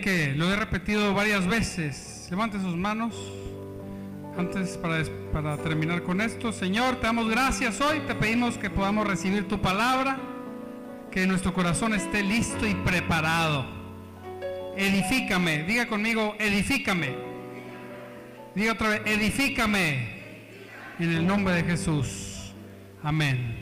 Que 0.00 0.34
lo 0.36 0.52
he 0.52 0.56
repetido 0.56 1.12
varias 1.14 1.46
veces. 1.46 2.28
Levante 2.30 2.58
sus 2.60 2.76
manos. 2.76 3.14
Antes 4.36 4.76
para, 4.76 5.02
para 5.32 5.56
terminar 5.58 6.02
con 6.02 6.20
esto, 6.20 6.52
Señor, 6.52 6.96
te 6.96 7.06
damos 7.06 7.28
gracias 7.28 7.80
hoy. 7.80 8.00
Te 8.06 8.14
pedimos 8.14 8.56
que 8.56 8.70
podamos 8.70 9.06
recibir 9.06 9.48
tu 9.48 9.60
palabra. 9.60 10.18
Que 11.10 11.26
nuestro 11.26 11.52
corazón 11.52 11.94
esté 11.94 12.22
listo 12.22 12.66
y 12.66 12.74
preparado. 12.74 13.66
Edifícame. 14.76 15.64
Diga 15.64 15.86
conmigo, 15.86 16.36
edifícame. 16.38 17.16
Diga 18.54 18.72
otra 18.72 18.88
vez, 18.90 19.02
edifícame. 19.06 20.18
En 20.98 21.12
el 21.12 21.26
nombre 21.26 21.54
de 21.54 21.64
Jesús. 21.64 22.52
Amén. 23.02 23.56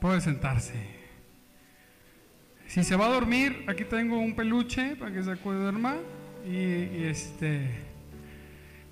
Puede 0.00 0.20
sentarse. 0.20 1.01
Si 2.72 2.82
se 2.82 2.96
va 2.96 3.04
a 3.04 3.10
dormir, 3.10 3.66
aquí 3.68 3.84
tengo 3.84 4.18
un 4.18 4.34
peluche 4.34 4.96
para 4.96 5.12
que 5.12 5.22
se 5.22 5.34
duerma. 5.34 5.96
Y, 6.42 6.56
y, 6.56 7.04
este. 7.04 7.68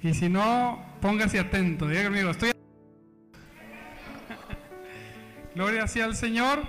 Y 0.02 0.12
si 0.12 0.28
no, 0.28 0.84
póngase 1.00 1.38
atento. 1.38 1.88
Diga 1.88 2.04
conmigo, 2.04 2.28
estoy. 2.28 2.50
Gloria 5.54 5.88
sea 5.88 6.04
al 6.04 6.14
Señor. 6.14 6.62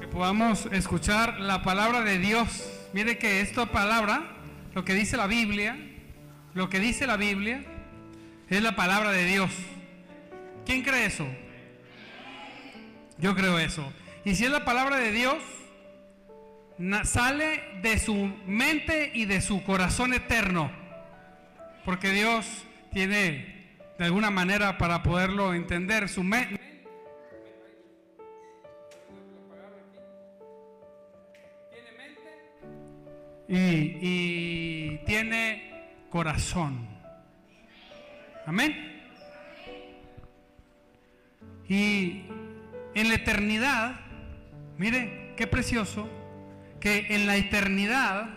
Que 0.00 0.08
podamos 0.08 0.66
escuchar 0.72 1.38
la 1.38 1.62
palabra 1.62 2.00
de 2.00 2.18
Dios. 2.18 2.68
Mire 2.92 3.16
que 3.16 3.40
esta 3.40 3.66
palabra, 3.66 4.36
lo 4.74 4.84
que 4.84 4.94
dice 4.94 5.16
la 5.16 5.28
Biblia, 5.28 5.78
lo 6.54 6.68
que 6.68 6.80
dice 6.80 7.06
la 7.06 7.16
Biblia, 7.16 7.62
es 8.48 8.60
la 8.60 8.74
palabra 8.74 9.12
de 9.12 9.26
Dios. 9.26 9.52
¿Quién 10.66 10.82
cree 10.82 11.06
eso? 11.06 11.28
Yo 13.18 13.36
creo 13.36 13.60
eso. 13.60 13.92
Y 14.30 14.36
si 14.36 14.44
es 14.44 14.50
la 14.52 14.64
palabra 14.64 14.98
de 14.98 15.10
Dios, 15.10 15.42
sale 17.02 17.64
de 17.82 17.98
su 17.98 18.14
mente 18.46 19.10
y 19.12 19.24
de 19.24 19.40
su 19.40 19.64
corazón 19.64 20.14
eterno. 20.14 20.70
Porque 21.84 22.10
Dios 22.10 22.46
tiene 22.92 23.76
de 23.98 24.04
alguna 24.04 24.30
manera 24.30 24.78
para 24.78 25.02
poderlo 25.02 25.52
entender 25.52 26.08
su 26.08 26.22
mente. 26.22 26.60
Y, 33.48 33.56
y 34.00 35.00
tiene 35.06 36.06
corazón. 36.08 36.86
Amén. 38.46 39.02
Y 41.68 42.26
en 42.94 43.08
la 43.08 43.14
eternidad 43.16 44.09
Mire, 44.80 45.34
qué 45.36 45.46
precioso 45.46 46.08
que 46.80 47.08
en 47.10 47.26
la 47.26 47.36
eternidad 47.36 48.30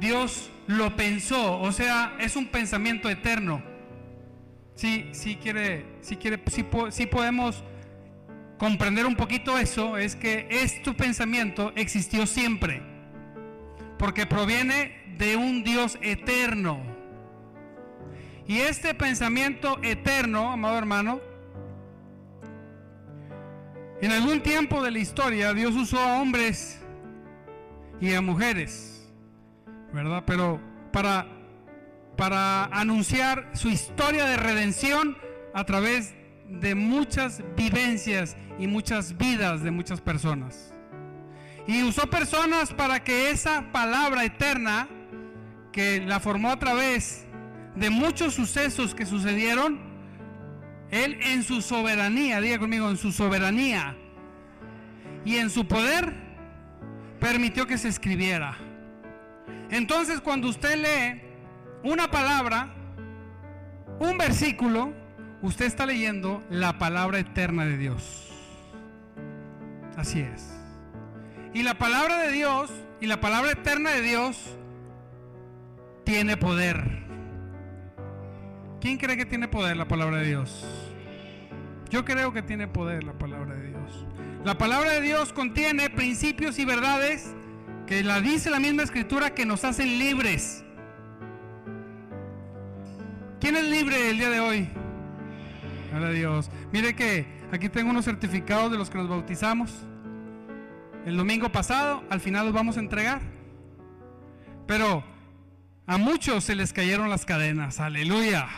Dios 0.00 0.50
lo 0.66 0.96
pensó, 0.96 1.60
o 1.60 1.70
sea, 1.70 2.16
es 2.18 2.34
un 2.34 2.48
pensamiento 2.48 3.08
eterno. 3.08 3.62
Sí, 4.74 5.08
sí 5.12 5.36
quiere, 5.40 5.86
sí 6.00 6.16
quiere, 6.16 6.42
sí, 6.90 7.06
podemos 7.06 7.62
comprender 8.58 9.06
un 9.06 9.14
poquito 9.14 9.56
eso, 9.58 9.96
es 9.96 10.16
que 10.16 10.48
este 10.50 10.92
pensamiento 10.92 11.72
existió 11.76 12.26
siempre, 12.26 12.82
porque 13.96 14.26
proviene 14.26 15.14
de 15.18 15.36
un 15.36 15.62
Dios 15.62 16.00
eterno. 16.02 16.82
Y 18.48 18.58
este 18.58 18.92
pensamiento 18.94 19.78
eterno, 19.84 20.50
amado 20.50 20.76
hermano, 20.76 21.29
en 24.02 24.12
algún 24.12 24.40
tiempo 24.40 24.82
de 24.82 24.90
la 24.90 24.98
historia 24.98 25.52
Dios 25.52 25.74
usó 25.74 25.98
a 25.98 26.20
hombres 26.20 26.80
y 28.00 28.14
a 28.14 28.20
mujeres, 28.20 29.12
¿verdad? 29.92 30.24
Pero 30.26 30.60
para, 30.92 31.26
para 32.16 32.64
anunciar 32.66 33.50
su 33.52 33.68
historia 33.68 34.24
de 34.24 34.36
redención 34.36 35.18
a 35.52 35.64
través 35.64 36.14
de 36.48 36.74
muchas 36.74 37.42
vivencias 37.56 38.36
y 38.58 38.66
muchas 38.66 39.16
vidas 39.16 39.62
de 39.62 39.70
muchas 39.70 40.00
personas. 40.00 40.74
Y 41.66 41.82
usó 41.82 42.08
personas 42.08 42.72
para 42.72 43.04
que 43.04 43.30
esa 43.30 43.70
palabra 43.70 44.24
eterna, 44.24 44.88
que 45.72 46.00
la 46.00 46.20
formó 46.20 46.50
a 46.50 46.58
través 46.58 47.26
de 47.76 47.90
muchos 47.90 48.34
sucesos 48.34 48.94
que 48.94 49.06
sucedieron, 49.06 49.89
él 50.90 51.18
en 51.22 51.42
su 51.42 51.62
soberanía, 51.62 52.40
diga 52.40 52.58
conmigo, 52.58 52.88
en 52.90 52.96
su 52.96 53.12
soberanía 53.12 53.96
y 55.24 55.36
en 55.36 55.50
su 55.50 55.66
poder, 55.66 56.14
permitió 57.20 57.66
que 57.66 57.78
se 57.78 57.88
escribiera. 57.88 58.56
Entonces 59.70 60.20
cuando 60.20 60.48
usted 60.48 60.76
lee 60.76 61.20
una 61.82 62.10
palabra, 62.10 62.74
un 64.00 64.18
versículo, 64.18 64.92
usted 65.42 65.66
está 65.66 65.86
leyendo 65.86 66.42
la 66.50 66.78
palabra 66.78 67.18
eterna 67.18 67.64
de 67.64 67.76
Dios. 67.76 68.32
Así 69.96 70.20
es. 70.20 70.50
Y 71.52 71.62
la 71.62 71.74
palabra 71.74 72.18
de 72.18 72.32
Dios 72.32 72.70
y 73.00 73.06
la 73.06 73.20
palabra 73.20 73.52
eterna 73.52 73.90
de 73.90 74.02
Dios 74.02 74.56
tiene 76.04 76.36
poder. 76.36 77.09
¿Quién 78.80 78.96
cree 78.96 79.16
que 79.16 79.26
tiene 79.26 79.46
poder 79.46 79.76
la 79.76 79.86
palabra 79.86 80.18
de 80.18 80.26
Dios? 80.26 80.64
Yo 81.90 82.04
creo 82.04 82.32
que 82.32 82.42
tiene 82.42 82.66
poder 82.66 83.04
la 83.04 83.12
palabra 83.12 83.54
de 83.54 83.68
Dios. 83.68 84.06
La 84.44 84.56
palabra 84.56 84.92
de 84.92 85.02
Dios 85.02 85.34
contiene 85.34 85.90
principios 85.90 86.58
y 86.58 86.64
verdades 86.64 87.34
que 87.86 88.02
la 88.02 88.20
dice 88.20 88.48
la 88.48 88.58
misma 88.58 88.84
escritura 88.84 89.34
que 89.34 89.44
nos 89.44 89.64
hacen 89.64 89.98
libres. 89.98 90.64
¿Quién 93.38 93.56
es 93.56 93.64
libre 93.64 94.10
el 94.10 94.18
día 94.18 94.30
de 94.30 94.40
hoy? 94.40 94.68
Gloria 95.90 96.08
Dios. 96.10 96.50
Mire 96.72 96.94
que 96.94 97.26
aquí 97.52 97.68
tengo 97.68 97.90
unos 97.90 98.06
certificados 98.06 98.70
de 98.70 98.78
los 98.78 98.88
que 98.88 98.96
nos 98.96 99.08
bautizamos. 99.08 99.74
El 101.04 101.16
domingo 101.16 101.50
pasado, 101.50 102.02
al 102.08 102.20
final 102.20 102.46
los 102.46 102.54
vamos 102.54 102.78
a 102.78 102.80
entregar. 102.80 103.20
Pero 104.66 105.04
a 105.86 105.98
muchos 105.98 106.44
se 106.44 106.54
les 106.54 106.72
cayeron 106.72 107.10
las 107.10 107.26
cadenas. 107.26 107.80
Aleluya. 107.80 108.48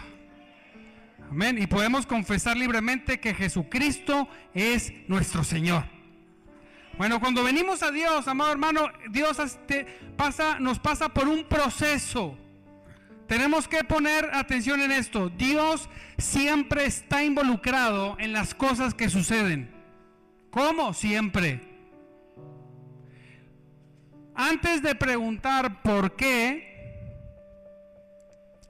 Amén. 1.32 1.56
Y 1.56 1.66
podemos 1.66 2.04
confesar 2.04 2.59
libremente 2.59 3.19
que 3.19 3.32
Jesucristo 3.32 4.28
es 4.53 4.93
nuestro 5.09 5.43
Señor. 5.43 5.84
Bueno, 6.98 7.20
cuando 7.20 7.43
venimos 7.43 7.82
a 7.82 7.91
Dios, 7.91 8.28
amado 8.28 8.53
hermano, 8.53 8.91
Dios 9.09 9.38
nos 10.60 10.78
pasa 10.78 11.09
por 11.09 11.28
un 11.28 11.44
proceso. 11.44 12.37
Tenemos 13.26 13.66
que 13.66 13.82
poner 13.82 14.28
atención 14.34 14.82
en 14.82 14.93
esto. 14.93 15.31
Dios 15.31 15.88
siempre 16.19 16.84
está 16.84 17.25
involucrado 17.25 18.14
en 18.19 18.34
las 18.34 18.54
cosas 18.54 18.93
que 18.93 19.09
suceden. 19.09 19.70
¿Cómo? 20.50 20.93
Siempre. 20.93 21.62
Antes 24.34 24.82
de 24.82 24.94
preguntar 24.94 25.81
por 25.81 26.14
qué, 26.14 26.72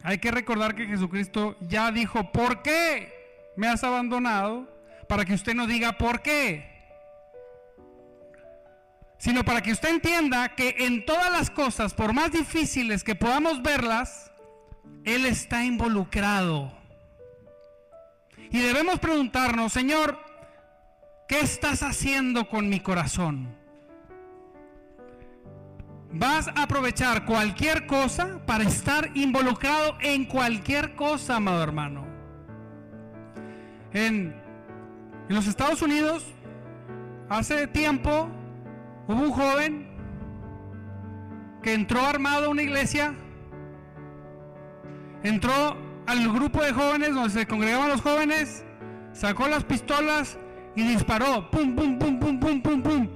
hay 0.02 0.18
que 0.18 0.30
recordar 0.30 0.74
que 0.74 0.86
Jesucristo 0.86 1.56
ya 1.60 1.92
dijo, 1.92 2.32
¿por 2.32 2.62
qué 2.62 3.52
me 3.56 3.68
has 3.68 3.84
abandonado? 3.84 4.68
Para 5.08 5.24
que 5.24 5.34
usted 5.34 5.54
no 5.54 5.66
diga 5.66 5.92
por 5.92 6.22
qué. 6.22 6.70
Sino 9.18 9.44
para 9.44 9.60
que 9.60 9.70
usted 9.70 9.90
entienda 9.90 10.54
que 10.56 10.74
en 10.78 11.04
todas 11.04 11.30
las 11.30 11.50
cosas, 11.50 11.94
por 11.94 12.12
más 12.12 12.32
difíciles 12.32 13.04
que 13.04 13.14
podamos 13.14 13.62
verlas, 13.62 14.32
Él 15.04 15.24
está 15.26 15.64
involucrado. 15.64 16.72
Y 18.50 18.58
debemos 18.58 18.98
preguntarnos, 18.98 19.72
Señor, 19.72 20.18
¿qué 21.28 21.40
estás 21.40 21.82
haciendo 21.84 22.48
con 22.48 22.68
mi 22.68 22.80
corazón? 22.80 23.61
Vas 26.14 26.48
a 26.48 26.64
aprovechar 26.64 27.24
cualquier 27.24 27.86
cosa 27.86 28.38
para 28.44 28.64
estar 28.64 29.10
involucrado 29.14 29.96
en 30.00 30.26
cualquier 30.26 30.94
cosa, 30.94 31.36
amado 31.36 31.62
hermano. 31.62 32.04
En, 33.92 34.34
los 35.28 35.46
Estados 35.46 35.80
Unidos, 35.80 36.26
hace 37.30 37.66
tiempo, 37.66 38.28
hubo 39.08 39.22
un 39.22 39.30
joven 39.30 39.88
que 41.62 41.72
entró 41.72 42.00
armado 42.04 42.46
a 42.46 42.48
una 42.50 42.62
iglesia, 42.62 43.14
entró 45.22 45.76
al 46.06 46.30
grupo 46.30 46.62
de 46.62 46.72
jóvenes 46.72 47.14
donde 47.14 47.30
se 47.30 47.46
congregaban 47.46 47.88
los 47.88 48.02
jóvenes, 48.02 48.66
sacó 49.14 49.48
las 49.48 49.64
pistolas 49.64 50.36
y 50.76 50.86
disparó. 50.86 51.50
Pum, 51.50 51.74
pum, 51.74 51.98
pum, 51.98 52.20
pum, 52.20 52.38
pum, 52.38 52.82
pum. 52.82 53.08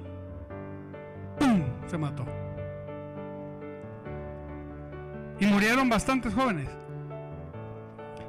Pum, 1.39 1.63
se 1.87 1.99
mató. 1.99 2.25
Y 5.39 5.47
murieron 5.47 5.89
bastantes 5.89 6.35
jóvenes. 6.35 6.69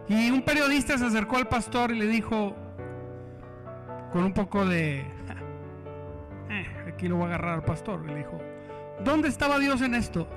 Y 0.10 0.30
un 0.30 0.42
periodista 0.42 0.98
se 0.98 1.06
acercó 1.06 1.38
al 1.38 1.48
pastor 1.48 1.92
y 1.92 2.00
le 2.00 2.06
dijo, 2.08 2.56
con 4.12 4.24
un 4.24 4.34
poco 4.34 4.66
de, 4.66 5.00
eh, 6.50 6.68
aquí 6.88 7.08
lo 7.08 7.18
voy 7.18 7.26
a 7.26 7.28
agarrar 7.28 7.56
al 7.56 7.64
pastor. 7.64 8.04
Y 8.06 8.08
le 8.08 8.16
dijo, 8.18 8.40
¿dónde 9.04 9.28
estaba 9.28 9.60
Dios 9.60 9.82
en 9.82 9.96
esto? 9.96 10.28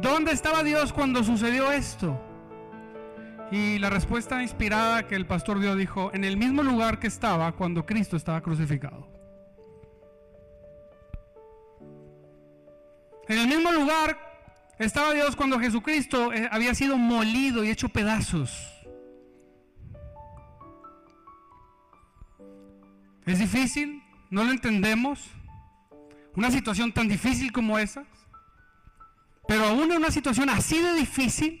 ¿Dónde 0.00 0.32
estaba 0.32 0.62
Dios 0.62 0.92
cuando 0.92 1.24
sucedió 1.24 1.72
esto? 1.72 2.20
Y 3.50 3.78
la 3.78 3.88
respuesta 3.88 4.42
inspirada 4.42 5.06
que 5.06 5.14
el 5.14 5.26
pastor 5.26 5.58
dio 5.58 5.74
dijo, 5.74 6.10
en 6.12 6.24
el 6.24 6.36
mismo 6.36 6.62
lugar 6.62 6.98
que 6.98 7.06
estaba 7.06 7.52
cuando 7.52 7.86
Cristo 7.86 8.16
estaba 8.16 8.42
crucificado. 8.42 9.08
En 13.28 13.38
el 13.38 13.48
mismo 13.48 13.72
lugar 13.72 14.27
estaba 14.78 15.12
Dios 15.12 15.34
cuando 15.36 15.58
Jesucristo 15.58 16.32
eh, 16.32 16.48
había 16.50 16.74
sido 16.74 16.96
molido 16.96 17.64
y 17.64 17.70
hecho 17.70 17.88
pedazos. 17.88 18.50
¿Es 23.26 23.38
difícil? 23.38 24.02
¿No 24.30 24.44
lo 24.44 24.52
entendemos? 24.52 25.30
Una 26.34 26.50
situación 26.50 26.92
tan 26.92 27.08
difícil 27.08 27.52
como 27.52 27.78
esa. 27.78 28.04
Pero 29.46 29.64
aún 29.64 29.90
en 29.90 29.98
una 29.98 30.10
situación 30.10 30.48
así 30.50 30.80
de 30.80 30.94
difícil, 30.94 31.60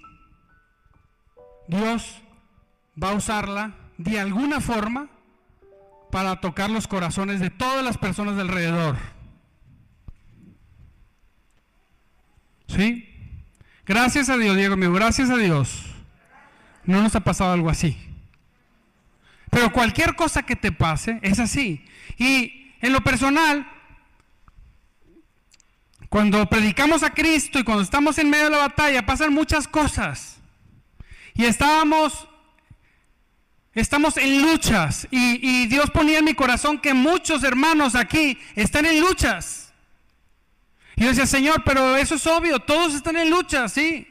Dios 1.66 2.22
va 3.02 3.10
a 3.10 3.14
usarla 3.14 3.74
de 3.96 4.20
alguna 4.20 4.60
forma 4.60 5.08
para 6.10 6.40
tocar 6.40 6.70
los 6.70 6.86
corazones 6.86 7.40
de 7.40 7.50
todas 7.50 7.84
las 7.84 7.98
personas 7.98 8.36
de 8.36 8.42
alrededor. 8.42 8.96
¿Sí? 12.68 13.07
Gracias 13.88 14.28
a 14.28 14.36
Dios, 14.36 14.54
Diego 14.54 14.76
mío, 14.76 14.92
gracias 14.92 15.30
a 15.30 15.36
Dios. 15.38 15.86
No 16.84 17.02
nos 17.02 17.16
ha 17.16 17.20
pasado 17.20 17.54
algo 17.54 17.70
así. 17.70 17.96
Pero 19.50 19.72
cualquier 19.72 20.14
cosa 20.14 20.42
que 20.42 20.56
te 20.56 20.70
pase 20.70 21.18
es 21.22 21.38
así. 21.38 21.82
Y 22.18 22.74
en 22.82 22.92
lo 22.92 23.00
personal, 23.00 23.66
cuando 26.10 26.44
predicamos 26.50 27.02
a 27.02 27.14
Cristo 27.14 27.58
y 27.58 27.64
cuando 27.64 27.82
estamos 27.82 28.18
en 28.18 28.28
medio 28.28 28.44
de 28.44 28.50
la 28.50 28.58
batalla, 28.58 29.06
pasan 29.06 29.32
muchas 29.32 29.66
cosas. 29.66 30.36
Y 31.32 31.46
estábamos, 31.46 32.28
estamos 33.72 34.18
en 34.18 34.42
luchas. 34.42 35.08
Y, 35.10 35.66
Dios 35.68 35.90
ponía 35.90 36.18
en 36.18 36.26
mi 36.26 36.34
corazón 36.34 36.78
que 36.78 36.92
muchos 36.92 37.42
hermanos 37.42 37.94
aquí 37.94 38.38
están 38.54 38.84
en 38.84 39.00
luchas. 39.00 39.57
Y 40.98 41.02
yo 41.02 41.08
decía, 41.10 41.26
Señor, 41.26 41.62
pero 41.64 41.94
eso 41.94 42.16
es 42.16 42.26
obvio, 42.26 42.58
todos 42.58 42.92
están 42.92 43.16
en 43.16 43.30
luchas, 43.30 43.72
sí. 43.72 44.08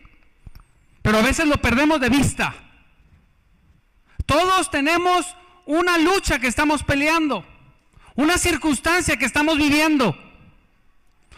Pero 1.02 1.18
a 1.18 1.22
veces 1.22 1.46
lo 1.46 1.58
perdemos 1.58 2.00
de 2.00 2.08
vista. 2.08 2.56
Todos 4.26 4.72
tenemos 4.72 5.36
una 5.66 5.98
lucha 5.98 6.40
que 6.40 6.48
estamos 6.48 6.84
peleando, 6.84 7.46
una 8.16 8.38
circunstancia 8.38 9.18
que 9.18 9.26
estamos 9.26 9.58
viviendo, 9.58 10.18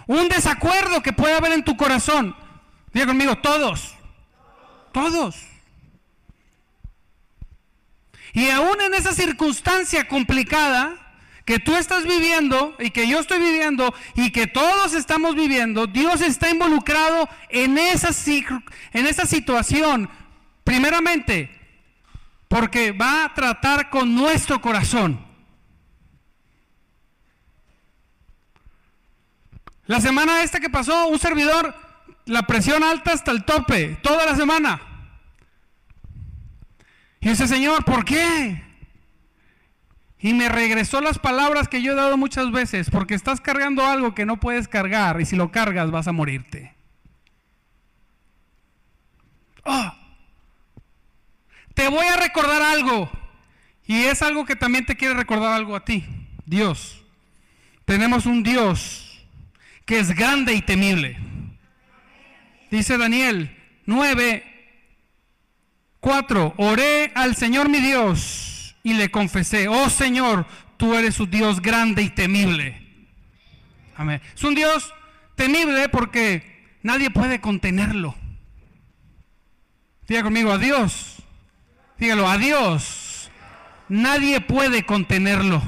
un 0.05 0.29
desacuerdo 0.29 1.01
que 1.01 1.13
puede 1.13 1.33
haber 1.33 1.53
en 1.53 1.63
tu 1.63 1.75
corazón. 1.75 2.35
Diga 2.93 3.07
conmigo, 3.07 3.35
todos, 3.39 3.95
todos. 4.91 5.35
Y 8.33 8.51
aún 8.51 8.79
en 8.81 8.93
esa 8.93 9.13
circunstancia 9.13 10.07
complicada 10.07 11.08
que 11.49 11.57
tú 11.57 11.75
estás 11.75 12.03
viviendo 12.03 12.75
y 12.77 12.91
que 12.91 13.07
yo 13.07 13.19
estoy 13.19 13.39
viviendo 13.39 13.91
y 14.13 14.29
que 14.29 14.45
todos 14.45 14.93
estamos 14.93 15.33
viviendo, 15.33 15.87
Dios 15.87 16.21
está 16.21 16.47
involucrado 16.47 17.27
en 17.49 17.79
esa, 17.79 18.09
en 18.93 19.07
esa 19.07 19.25
situación. 19.25 20.07
Primeramente, 20.63 21.49
porque 22.47 22.91
va 22.91 23.25
a 23.25 23.33
tratar 23.33 23.89
con 23.89 24.13
nuestro 24.13 24.61
corazón. 24.61 25.25
La 29.87 29.99
semana 29.99 30.43
esta 30.43 30.59
que 30.59 30.69
pasó, 30.69 31.07
un 31.07 31.17
servidor, 31.17 31.73
la 32.25 32.43
presión 32.43 32.83
alta 32.83 33.13
hasta 33.13 33.31
el 33.31 33.43
tope, 33.43 33.97
toda 34.03 34.23
la 34.23 34.35
semana. 34.35 34.79
Y 37.19 37.29
ese 37.29 37.47
Señor, 37.47 37.83
¿por 37.85 38.05
qué? 38.05 38.68
Y 40.21 40.33
me 40.33 40.49
regresó 40.49 40.99
las 40.99 41.17
palabras 41.17 41.69
que 41.69 41.81
yo 41.81 41.93
he 41.93 41.95
dado 41.95 42.17
muchas 42.17 42.51
veces, 42.51 42.89
porque 42.89 43.15
estás 43.15 43.39
cargando 43.39 43.85
algo 43.85 44.13
que 44.13 44.25
no 44.25 44.37
puedes 44.37 44.67
cargar 44.67 45.21
y 45.21 45.25
si 45.25 45.37
lo 45.37 45.51
cargas 45.51 45.91
vas 45.91 46.07
a 46.07 46.11
morirte. 46.11 46.75
Oh, 49.63 49.93
te 51.73 51.87
voy 51.87 52.05
a 52.05 52.17
recordar 52.17 52.61
algo. 52.61 53.09
Y 53.85 54.03
es 54.03 54.21
algo 54.21 54.45
que 54.45 54.55
también 54.55 54.85
te 54.85 54.97
quiere 54.97 55.13
recordar 55.13 55.53
algo 55.53 55.75
a 55.75 55.85
ti. 55.85 56.05
Dios. 56.45 57.01
Tenemos 57.85 58.25
un 58.25 58.43
Dios 58.43 59.25
que 59.85 59.99
es 59.99 60.13
grande 60.13 60.53
y 60.53 60.61
temible. 60.61 61.17
Dice 62.69 62.97
Daniel 62.97 63.57
9, 63.85 64.43
4. 66.01 66.53
Oré 66.57 67.11
al 67.15 67.35
Señor 67.35 67.69
mi 67.69 67.79
Dios 67.79 68.48
y 68.83 68.93
le 68.93 69.09
confesé, 69.11 69.67
oh 69.67 69.89
Señor, 69.89 70.45
tú 70.77 70.95
eres 70.95 71.19
un 71.19 71.29
Dios 71.29 71.61
grande 71.61 72.01
y 72.01 72.09
temible. 72.09 72.81
Amén. 73.95 74.21
Es 74.35 74.43
un 74.43 74.55
Dios 74.55 74.93
temible 75.35 75.89
porque 75.89 76.77
nadie 76.83 77.09
puede 77.09 77.41
contenerlo. 77.41 78.15
Diga 80.07 80.23
conmigo, 80.23 80.51
a 80.51 80.57
Dios 80.57 81.19
Dígalo, 81.99 82.29
a 82.29 82.37
Dios 82.37 83.29
nadie 83.89 84.39
puede 84.39 84.85
contenerlo. 84.85 85.61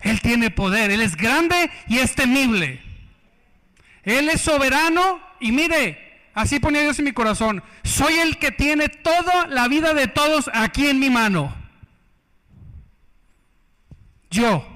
Él 0.00 0.20
tiene 0.20 0.50
poder, 0.50 0.90
Él 0.90 1.00
es 1.00 1.16
grande 1.16 1.70
y 1.86 1.98
es 1.98 2.14
temible. 2.16 2.82
Él 4.02 4.28
es 4.28 4.40
soberano 4.40 5.20
y 5.38 5.52
mire, 5.52 6.11
así 6.34 6.60
ponía 6.60 6.82
Dios 6.82 6.98
en 6.98 7.06
mi 7.06 7.12
corazón, 7.12 7.62
soy 7.84 8.14
el 8.14 8.38
que 8.38 8.50
tiene 8.50 8.88
toda 8.88 9.46
la 9.46 9.68
vida 9.68 9.94
de 9.94 10.08
todos 10.08 10.50
aquí 10.52 10.86
en 10.88 10.98
mi 10.98 11.10
mano. 11.10 11.54
Yo, 14.30 14.66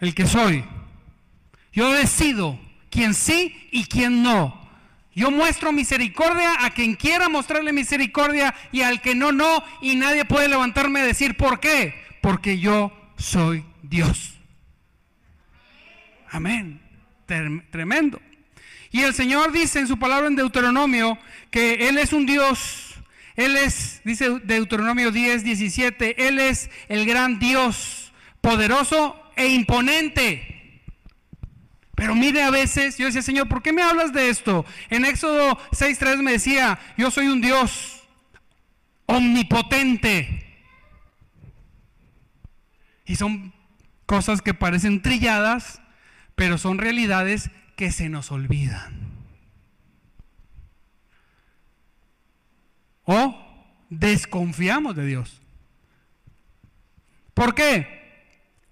el 0.00 0.14
que 0.14 0.26
soy, 0.26 0.64
yo 1.72 1.92
decido 1.92 2.58
quién 2.90 3.14
sí 3.14 3.68
y 3.70 3.84
quién 3.84 4.22
no. 4.22 4.58
Yo 5.14 5.32
muestro 5.32 5.72
misericordia 5.72 6.64
a 6.64 6.70
quien 6.70 6.94
quiera 6.94 7.28
mostrarle 7.28 7.72
misericordia 7.72 8.54
y 8.70 8.82
al 8.82 9.00
que 9.00 9.16
no, 9.16 9.32
no. 9.32 9.64
Y 9.80 9.96
nadie 9.96 10.24
puede 10.24 10.48
levantarme 10.48 11.00
y 11.00 11.06
decir, 11.06 11.36
¿por 11.36 11.58
qué? 11.58 11.94
Porque 12.22 12.60
yo 12.60 12.92
soy 13.16 13.64
Dios. 13.82 14.34
Amén. 16.30 16.80
Tremendo. 17.26 18.20
Y 18.90 19.02
el 19.02 19.14
Señor 19.14 19.52
dice 19.52 19.80
en 19.80 19.88
su 19.88 19.98
palabra 19.98 20.28
en 20.28 20.36
Deuteronomio 20.36 21.18
que 21.50 21.88
Él 21.88 21.98
es 21.98 22.12
un 22.12 22.26
Dios. 22.26 22.94
Él 23.36 23.56
es, 23.56 24.00
dice 24.04 24.40
Deuteronomio 24.44 25.10
10, 25.10 25.44
17, 25.44 26.26
Él 26.26 26.38
es 26.38 26.70
el 26.88 27.06
gran 27.06 27.38
Dios, 27.38 28.12
poderoso 28.40 29.20
e 29.36 29.48
imponente. 29.48 30.82
Pero 31.94 32.14
mire 32.14 32.42
a 32.42 32.50
veces, 32.50 32.96
yo 32.96 33.06
decía, 33.06 33.22
Señor, 33.22 33.48
¿por 33.48 33.62
qué 33.62 33.72
me 33.72 33.82
hablas 33.82 34.12
de 34.12 34.28
esto? 34.28 34.64
En 34.88 35.04
Éxodo 35.04 35.58
6.3 35.72 36.22
me 36.22 36.32
decía, 36.32 36.78
yo 36.96 37.10
soy 37.10 37.28
un 37.28 37.40
Dios 37.40 38.04
omnipotente. 39.06 40.44
Y 43.04 43.16
son 43.16 43.52
cosas 44.06 44.42
que 44.42 44.54
parecen 44.54 45.02
trilladas, 45.02 45.80
pero 46.34 46.56
son 46.56 46.78
realidades 46.78 47.50
que 47.78 47.92
se 47.92 48.08
nos 48.08 48.32
olvidan. 48.32 48.92
O 53.04 53.38
desconfiamos 53.88 54.96
de 54.96 55.06
Dios. 55.06 55.40
¿Por 57.34 57.54
qué? 57.54 57.86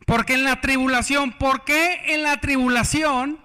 Porque 0.07 0.35
en 0.35 0.43
la 0.43 0.61
tribulación, 0.61 1.33
¿por 1.35 1.65
qué 1.65 2.15
en 2.15 2.25
la 2.25 2.41
tribulación 2.41 3.39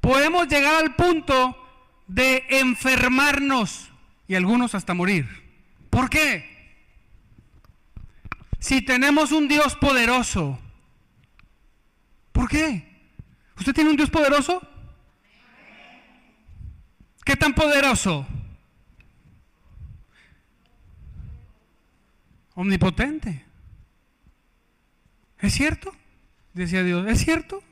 podemos 0.00 0.46
llegar 0.46 0.76
al 0.76 0.94
punto 0.94 1.58
de 2.06 2.44
enfermarnos 2.48 3.90
y 4.28 4.36
algunos 4.36 4.76
hasta 4.76 4.94
morir? 4.94 5.26
¿Por 5.90 6.08
qué? 6.08 6.86
Si 8.60 8.80
tenemos 8.80 9.32
un 9.32 9.48
Dios 9.48 9.74
poderoso, 9.74 10.60
¿por 12.30 12.48
qué? 12.48 13.10
¿Usted 13.58 13.74
tiene 13.74 13.90
un 13.90 13.96
Dios 13.96 14.10
poderoso? 14.10 14.70
¿Qué 17.24 17.36
tan 17.36 17.54
poderoso? 17.54 18.26
Omnipotente. 22.54 23.44
¿Es 25.40 25.54
cierto? 25.54 25.94
Decía 26.52 26.82
Dios, 26.82 27.06
¿es 27.08 27.24
cierto? 27.24 27.62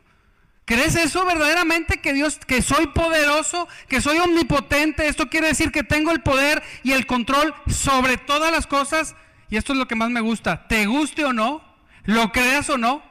¿Crees 0.65 0.97
eso 0.97 1.25
verdaderamente 1.25 2.01
que 2.01 2.13
Dios, 2.13 2.39
que 2.39 2.63
soy 2.63 2.87
poderoso, 2.89 3.69
que 3.89 4.01
soy 4.01 4.19
omnipotente? 4.19 5.07
Esto 5.07 5.29
quiere 5.29 5.49
decir 5.49 5.71
que 5.71 5.85
tengo 5.85 6.13
el 6.13 6.23
poder 6.23 6.63
y 6.83 6.93
el 6.93 7.07
control 7.07 7.55
sobre 7.67 8.17
todas 8.17 8.51
las 8.53 8.67
cosas. 8.67 9.15
Y 9.51 9.57
esto 9.57 9.73
es 9.73 9.79
lo 9.79 9.87
que 9.87 9.97
más 9.97 10.11
me 10.11 10.21
gusta. 10.21 10.67
¿Te 10.69 10.87
guste 10.87 11.25
o 11.25 11.33
no? 11.33 11.63
¿Lo 12.05 12.33
creas 12.33 12.71
o 12.71 12.79
no? 12.79 13.03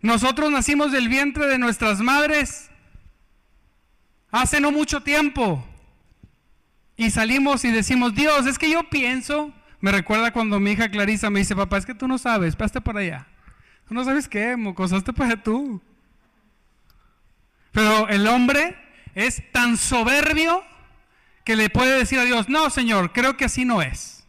Nosotros 0.00 0.50
nacimos 0.50 0.92
del 0.92 1.08
vientre 1.08 1.46
de 1.46 1.58
nuestras 1.58 2.00
madres 2.00 2.70
hace 4.40 4.60
no 4.60 4.70
mucho 4.70 5.02
tiempo. 5.02 5.64
Y 6.96 7.10
salimos 7.10 7.64
y 7.64 7.70
decimos, 7.70 8.14
Dios, 8.14 8.46
es 8.46 8.58
que 8.58 8.70
yo 8.70 8.88
pienso, 8.88 9.52
me 9.80 9.92
recuerda 9.92 10.32
cuando 10.32 10.58
mi 10.60 10.72
hija 10.72 10.90
Clarisa 10.90 11.30
me 11.30 11.40
dice, 11.40 11.54
papá, 11.54 11.78
es 11.78 11.86
que 11.86 11.94
tú 11.94 12.08
no 12.08 12.18
sabes, 12.18 12.56
paste 12.56 12.80
para 12.80 13.00
allá. 13.00 13.26
Tú 13.86 13.94
no 13.94 14.04
sabes 14.04 14.28
qué, 14.28 14.56
mocosaste 14.56 15.12
para 15.12 15.42
tú. 15.42 15.80
Pero 17.72 18.08
el 18.08 18.26
hombre 18.26 18.76
es 19.14 19.42
tan 19.52 19.76
soberbio 19.76 20.64
que 21.44 21.56
le 21.56 21.70
puede 21.70 21.98
decir 21.98 22.18
a 22.18 22.24
Dios, 22.24 22.48
no, 22.48 22.70
Señor, 22.70 23.12
creo 23.12 23.36
que 23.36 23.44
así 23.44 23.64
no 23.64 23.82
es. 23.82 24.26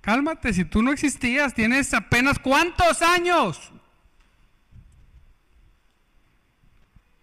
Cálmate, 0.00 0.52
si 0.52 0.64
tú 0.64 0.82
no 0.82 0.92
existías, 0.92 1.54
tienes 1.54 1.92
apenas 1.92 2.38
cuántos 2.38 3.02
años. 3.02 3.72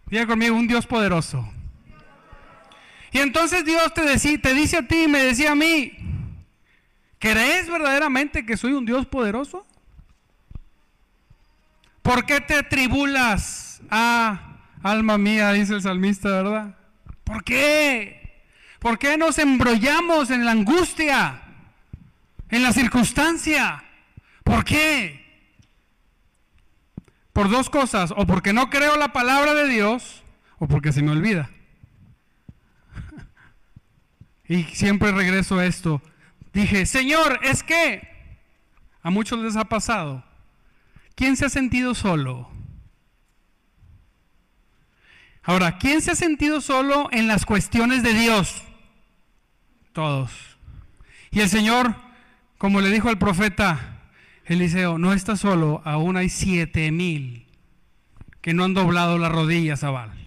Diga 0.08 0.28
conmigo, 0.28 0.56
un 0.56 0.68
Dios 0.68 0.86
poderoso. 0.86 1.48
Y 3.12 3.20
entonces 3.20 3.66
Dios 3.66 3.94
te, 3.94 4.38
te 4.38 4.54
dice 4.54 4.78
a 4.78 4.88
ti 4.88 5.08
me 5.08 5.24
decía 5.24 5.52
a 5.52 5.56
mí, 5.56 5.92
¿crees 7.20 7.70
verdaderamente 7.70 8.46
que 8.46 8.56
soy 8.56 8.74
un 8.74 8.86
Dios 8.86 9.06
poderoso? 9.06 9.66
¿Por 12.02 12.26
qué 12.26 12.42
te 12.42 12.64
tribulas? 12.64 13.82
Ah, 13.90 14.58
alma 14.82 15.18
mía, 15.18 15.52
dice 15.52 15.76
el 15.76 15.82
salmista, 15.82 16.30
¿verdad? 16.30 16.76
¿Por 17.24 17.44
qué? 17.44 18.44
¿Por 18.80 18.98
qué 18.98 19.18
nos 19.18 19.38
embrollamos 19.38 20.32
en 20.32 20.46
la 20.46 20.52
angustia? 20.52 21.42
En 22.50 22.64
la 22.64 22.74
circunstancia. 22.74 23.84
¿Por 24.44 24.66
qué? 24.66 25.22
Por 27.34 27.50
dos 27.50 27.70
cosas, 27.70 28.12
o 28.16 28.26
porque 28.26 28.52
no 28.54 28.70
creo 28.70 28.98
la 28.98 29.14
palabra 29.14 29.54
de 29.54 29.68
Dios, 29.68 30.24
o 30.58 30.68
porque 30.68 30.92
se 30.92 31.02
me 31.02 31.12
olvida. 31.12 31.50
Y 34.52 34.66
siempre 34.74 35.14
regreso 35.14 35.60
a 35.60 35.66
esto. 35.66 36.02
Dije, 36.52 36.86
Señor, 36.86 37.40
es 37.42 37.64
que 37.64 38.06
a 39.02 39.10
muchos 39.10 39.40
les 39.40 39.56
ha 39.56 39.64
pasado. 39.64 40.26
¿Quién 41.16 41.38
se 41.38 41.46
ha 41.46 41.50
sentido 41.50 41.96
solo? 41.96 42.50
Ahora, 45.42 45.78
¿quién 45.78 46.02
se 46.02 46.12
ha 46.12 46.16
sentido 46.16 46.60
solo 46.60 47.08
en 47.14 47.28
las 47.28 47.46
cuestiones 47.46 48.04
de 48.04 48.14
Dios? 48.14 48.62
Todos. 49.94 50.34
Y 51.32 51.40
el 51.40 51.48
Señor, 51.48 51.96
como 52.58 52.82
le 52.82 52.90
dijo 52.90 53.08
al 53.08 53.18
profeta 53.18 54.02
Eliseo, 54.44 54.98
no 54.98 55.14
está 55.14 55.38
solo, 55.38 55.82
aún 55.86 56.18
hay 56.18 56.28
siete 56.28 56.92
mil 56.92 57.48
que 58.42 58.54
no 58.54 58.66
han 58.66 58.74
doblado 58.74 59.18
las 59.18 59.32
rodillas 59.32 59.86
a. 59.86 60.21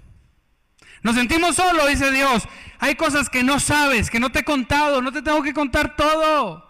Nos 1.05 1.15
sentimos 1.15 1.55
solos, 1.55 1.87
dice 1.87 2.11
Dios. 2.11 2.49
Hay 2.81 2.95
cosas 2.97 3.29
que 3.29 3.45
no 3.45 3.61
sabes, 3.61 4.11
que 4.11 4.19
no 4.19 4.33
te 4.33 4.41
he 4.41 4.45
contado, 4.45 5.03
no 5.03 5.13
te 5.13 5.21
tengo 5.21 5.43
que 5.43 5.53
contar 5.53 5.97
todo. 5.97 6.67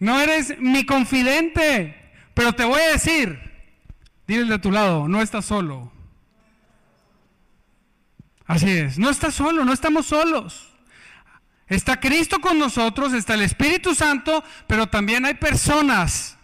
No 0.00 0.20
eres 0.20 0.58
mi 0.58 0.84
confidente, 0.84 2.12
pero 2.34 2.52
te 2.52 2.64
voy 2.64 2.80
a 2.80 2.88
decir, 2.88 3.38
dile 4.26 4.44
de 4.44 4.58
tu 4.58 4.72
lado, 4.72 5.06
no 5.06 5.22
estás 5.22 5.44
solo. 5.44 5.92
Así 8.46 8.68
es, 8.68 8.98
no 8.98 9.10
estás 9.10 9.34
solo, 9.34 9.64
no 9.64 9.72
estamos 9.72 10.06
solos. 10.06 10.74
Está 11.68 12.00
Cristo 12.00 12.40
con 12.40 12.58
nosotros, 12.58 13.12
está 13.12 13.34
el 13.34 13.42
Espíritu 13.42 13.94
Santo, 13.94 14.42
pero 14.66 14.88
también 14.88 15.24
hay 15.24 15.34
personas 15.34 16.36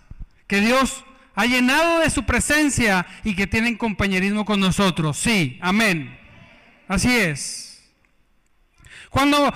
que 0.46 0.60
Dios 0.60 1.04
ha 1.34 1.46
llenado 1.46 1.98
de 1.98 2.10
su 2.10 2.24
presencia 2.24 3.06
y 3.24 3.34
que 3.34 3.48
tienen 3.48 3.76
compañerismo 3.76 4.44
con 4.44 4.60
nosotros. 4.60 5.16
Sí, 5.18 5.58
amén. 5.60 6.19
Así 6.90 7.16
es. 7.16 7.88
Cuando 9.11 9.54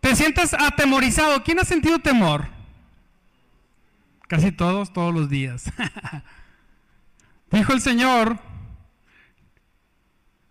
te 0.00 0.14
sientes 0.14 0.52
atemorizado, 0.52 1.42
¿quién 1.42 1.58
ha 1.58 1.64
sentido 1.64 1.98
temor? 1.98 2.46
Casi 4.28 4.52
todos, 4.52 4.92
todos 4.92 5.14
los 5.14 5.30
días. 5.30 5.64
dijo 7.50 7.72
el 7.72 7.80
Señor, 7.80 8.38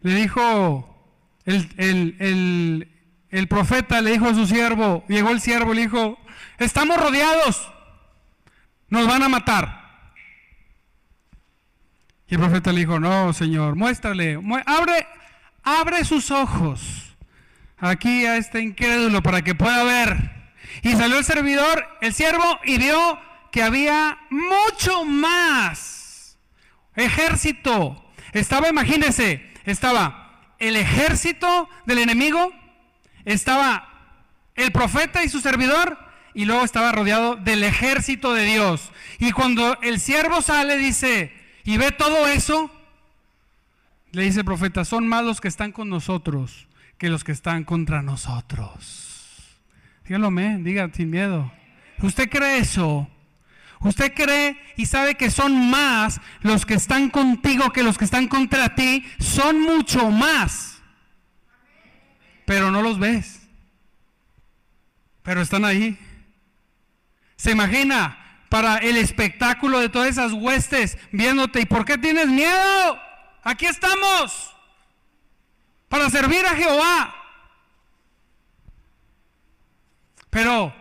le 0.02 0.16
dijo 0.16 1.16
el, 1.46 2.88
el, 3.30 3.48
profeta, 3.48 4.02
le 4.02 4.14
dijo 4.14 4.26
a 4.26 4.34
su 4.34 4.48
siervo, 4.48 5.06
llegó 5.08 5.30
el 5.30 5.40
siervo 5.40 5.76
le 5.76 5.84
dijo, 5.84 6.18
estamos 6.58 6.98
rodeados, 6.98 7.72
nos 8.90 9.06
van 9.06 9.22
a 9.22 9.30
matar. 9.30 9.84
Y 12.28 12.34
el 12.34 12.40
profeta 12.40 12.72
le 12.74 12.80
dijo, 12.80 13.00
no, 13.00 13.34
Señor, 13.34 13.76
muéstrale, 13.76 14.40
abre, 14.66 15.06
abre 15.64 16.06
sus 16.06 16.32
ojos 16.32 17.16
aquí 17.78 18.26
a 18.26 18.38
este 18.38 18.62
incrédulo 18.62 19.22
para 19.24 19.42
que 19.42 19.56
pueda 19.56 19.84
ver. 19.84 20.32
Y 20.82 20.94
salió 20.94 21.18
el 21.18 21.26
servidor, 21.26 21.86
el 22.02 22.14
siervo, 22.14 22.60
y 22.66 22.78
vio 22.78 23.20
que 23.52 23.64
había 23.64 24.18
mucho 24.30 25.06
más 25.06 26.38
ejército. 26.96 28.12
Estaba, 28.32 28.70
imagínense, 28.70 29.52
estaba 29.66 30.56
el 30.60 30.76
ejército 30.76 31.70
del 31.86 32.00
enemigo, 32.00 32.52
estaba 33.26 33.90
el 34.56 34.72
profeta 34.72 35.24
y 35.24 35.30
su 35.30 35.40
servidor, 35.40 36.00
y 36.34 36.46
luego 36.46 36.64
estaba 36.64 36.92
rodeado 36.92 37.36
del 37.36 37.64
ejército 37.64 38.34
de 38.34 38.46
Dios. 38.46 38.92
Y 39.20 39.32
cuando 39.32 39.80
el 39.82 40.00
siervo 40.00 40.42
sale, 40.42 40.78
dice, 40.78 41.32
y 41.64 41.78
ve 41.78 41.92
todo 41.92 42.28
eso, 42.28 42.72
le 44.14 44.24
dice 44.24 44.40
el 44.40 44.46
profeta, 44.46 44.86
son 44.86 45.08
más 45.08 45.26
los 45.26 45.42
que 45.42 45.48
están 45.48 45.72
con 45.72 45.90
nosotros 45.90 46.68
que 46.98 47.10
los 47.10 47.24
que 47.24 47.34
están 47.34 47.66
contra 47.66 48.02
nosotros. 48.02 49.60
Dígalo, 50.06 50.32
men, 50.32 50.64
diga 50.64 50.90
sin 50.94 51.10
miedo. 51.10 51.52
¿Usted 52.02 52.30
cree 52.30 52.60
eso? 52.60 53.10
¿Usted 53.82 54.14
cree 54.14 54.58
y 54.78 54.86
sabe 54.86 55.16
que 55.16 55.30
son 55.30 55.70
más 55.70 56.22
los 56.42 56.66
que 56.66 56.76
están 56.76 57.10
contigo 57.10 57.72
que 57.72 57.84
los 57.84 57.98
que 57.98 58.06
están 58.06 58.28
contra 58.28 58.76
ti? 58.76 59.06
Son 59.20 59.62
mucho 59.62 60.10
más. 60.12 60.82
Pero 62.46 62.72
no 62.72 62.82
los 62.82 63.00
ves. 63.00 63.42
Pero 65.24 65.42
están 65.42 65.66
ahí. 65.66 65.98
¿Se 67.36 67.52
imagina 67.52 68.18
para 68.48 68.78
el 68.78 68.96
espectáculo 68.96 69.80
de 69.80 69.90
todas 69.90 70.10
esas 70.10 70.32
huestes 70.32 70.98
viéndote? 71.12 71.62
¿Y 71.62 71.66
por 71.66 71.84
qué 71.84 71.98
tienes 71.98 72.28
miedo? 72.28 73.00
Aquí 73.44 73.66
estamos 73.66 74.54
para 75.90 76.10
servir 76.10 76.46
a 76.46 76.56
Jehová. 76.56 77.16
Pero, 80.30 80.74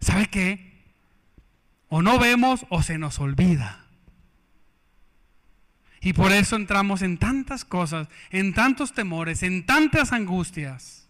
¿sabe 0.00 0.26
qué? 0.26 0.84
O 1.88 2.02
no 2.02 2.18
vemos 2.18 2.66
o 2.68 2.82
se 2.82 2.98
nos 2.98 3.18
olvida. 3.18 3.84
Y 6.00 6.12
por 6.12 6.32
eso 6.32 6.56
entramos 6.56 7.02
en 7.02 7.18
tantas 7.18 7.64
cosas, 7.64 8.08
en 8.30 8.52
tantos 8.52 8.92
temores, 8.92 9.42
en 9.42 9.64
tantas 9.64 10.12
angustias. 10.12 11.06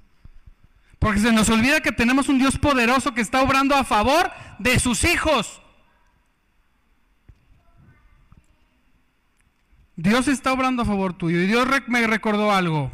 Porque 0.98 1.20
se 1.20 1.32
nos 1.32 1.48
olvida 1.48 1.80
que 1.80 1.92
tenemos 1.92 2.28
un 2.28 2.38
Dios 2.38 2.58
poderoso 2.58 3.14
que 3.14 3.20
está 3.20 3.42
obrando 3.42 3.74
a 3.74 3.84
favor 3.84 4.30
de 4.58 4.78
sus 4.78 5.04
hijos. 5.04 5.60
Dios 9.98 10.28
está 10.28 10.52
obrando 10.52 10.82
a 10.82 10.84
favor 10.84 11.12
tuyo. 11.12 11.42
Y 11.42 11.48
Dios 11.48 11.66
me 11.88 12.06
recordó 12.06 12.52
algo. 12.52 12.92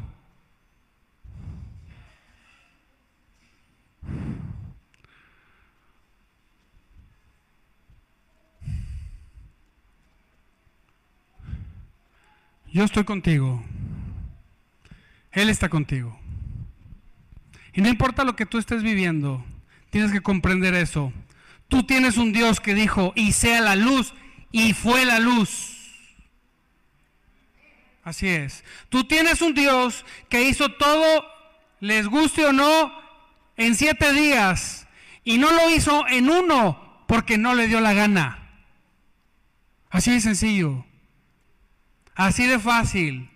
Yo 12.72 12.84
estoy 12.84 13.04
contigo. 13.04 13.62
Él 15.30 15.50
está 15.50 15.68
contigo. 15.68 16.18
Y 17.74 17.82
no 17.82 17.90
importa 17.90 18.24
lo 18.24 18.34
que 18.34 18.46
tú 18.46 18.56
estés 18.56 18.82
viviendo, 18.82 19.44
tienes 19.90 20.10
que 20.10 20.22
comprender 20.22 20.72
eso. 20.72 21.12
Tú 21.68 21.82
tienes 21.82 22.16
un 22.16 22.32
Dios 22.32 22.60
que 22.60 22.72
dijo, 22.72 23.12
y 23.14 23.32
sea 23.32 23.60
la 23.60 23.76
luz, 23.76 24.14
y 24.52 24.72
fue 24.72 25.04
la 25.04 25.20
luz. 25.20 25.73
Así 28.04 28.28
es. 28.28 28.64
Tú 28.90 29.04
tienes 29.04 29.40
un 29.40 29.54
Dios 29.54 30.04
que 30.28 30.42
hizo 30.42 30.68
todo, 30.68 31.24
les 31.80 32.06
guste 32.06 32.44
o 32.44 32.52
no, 32.52 32.92
en 33.56 33.74
siete 33.74 34.12
días. 34.12 34.86
Y 35.24 35.38
no 35.38 35.50
lo 35.50 35.70
hizo 35.70 36.06
en 36.08 36.28
uno 36.28 37.04
porque 37.08 37.38
no 37.38 37.54
le 37.54 37.66
dio 37.66 37.80
la 37.80 37.94
gana. 37.94 38.50
Así 39.90 40.10
de 40.10 40.20
sencillo. 40.20 40.84
Así 42.14 42.46
de 42.46 42.58
fácil. 42.58 43.30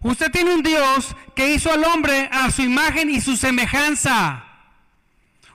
Usted 0.00 0.30
tiene 0.30 0.54
un 0.54 0.62
Dios 0.62 1.14
que 1.34 1.54
hizo 1.54 1.70
al 1.70 1.84
hombre 1.84 2.28
a 2.32 2.50
su 2.50 2.62
imagen 2.62 3.10
y 3.10 3.20
su 3.20 3.36
semejanza. 3.36 4.44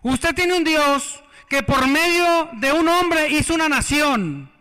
Usted 0.01 0.33
tiene 0.35 0.55
un 0.57 0.63
Dios 0.63 1.23
que 1.47 1.63
por 1.63 1.87
medio 1.87 2.49
de 2.53 2.71
un 2.71 2.87
hombre 2.87 3.29
hizo 3.29 3.55
una 3.55 3.69
nación. 3.69 4.51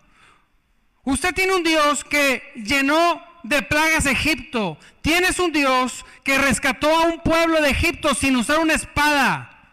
Usted 1.08 1.32
tiene 1.32 1.54
un 1.54 1.62
Dios 1.62 2.04
que 2.04 2.42
llenó 2.54 3.22
de 3.42 3.62
plagas 3.62 4.04
Egipto. 4.04 4.76
Tienes 5.00 5.38
un 5.38 5.52
Dios 5.52 6.04
que 6.22 6.36
rescató 6.36 6.94
a 6.94 7.06
un 7.06 7.20
pueblo 7.20 7.62
de 7.62 7.70
Egipto 7.70 8.14
sin 8.14 8.36
usar 8.36 8.58
una 8.58 8.74
espada. 8.74 9.72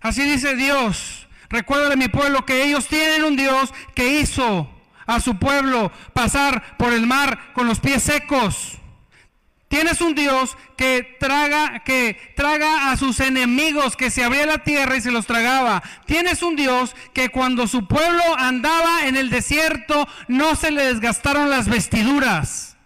Así 0.00 0.22
dice 0.22 0.56
Dios. 0.56 1.28
Recuerda 1.50 1.90
de 1.90 1.96
mi 1.96 2.08
pueblo 2.08 2.46
que 2.46 2.64
ellos 2.64 2.86
tienen 2.86 3.22
un 3.22 3.36
Dios 3.36 3.74
que 3.94 4.18
hizo 4.18 4.66
a 5.04 5.20
su 5.20 5.38
pueblo 5.38 5.92
pasar 6.14 6.78
por 6.78 6.94
el 6.94 7.06
mar 7.06 7.52
con 7.52 7.66
los 7.66 7.80
pies 7.80 8.04
secos. 8.04 8.77
Tienes 9.68 10.00
un 10.00 10.14
Dios 10.14 10.56
que 10.76 11.16
traga, 11.20 11.80
que 11.84 12.32
traga 12.34 12.90
a 12.90 12.96
sus 12.96 13.20
enemigos, 13.20 13.96
que 13.96 14.10
se 14.10 14.24
abría 14.24 14.46
la 14.46 14.64
tierra 14.64 14.96
y 14.96 15.02
se 15.02 15.10
los 15.10 15.26
tragaba. 15.26 15.82
Tienes 16.06 16.42
un 16.42 16.56
Dios 16.56 16.96
que 17.12 17.28
cuando 17.28 17.66
su 17.66 17.86
pueblo 17.86 18.22
andaba 18.38 19.06
en 19.06 19.16
el 19.16 19.28
desierto 19.28 20.08
no 20.26 20.56
se 20.56 20.70
le 20.70 20.86
desgastaron 20.86 21.50
las 21.50 21.68
vestiduras. 21.68 22.78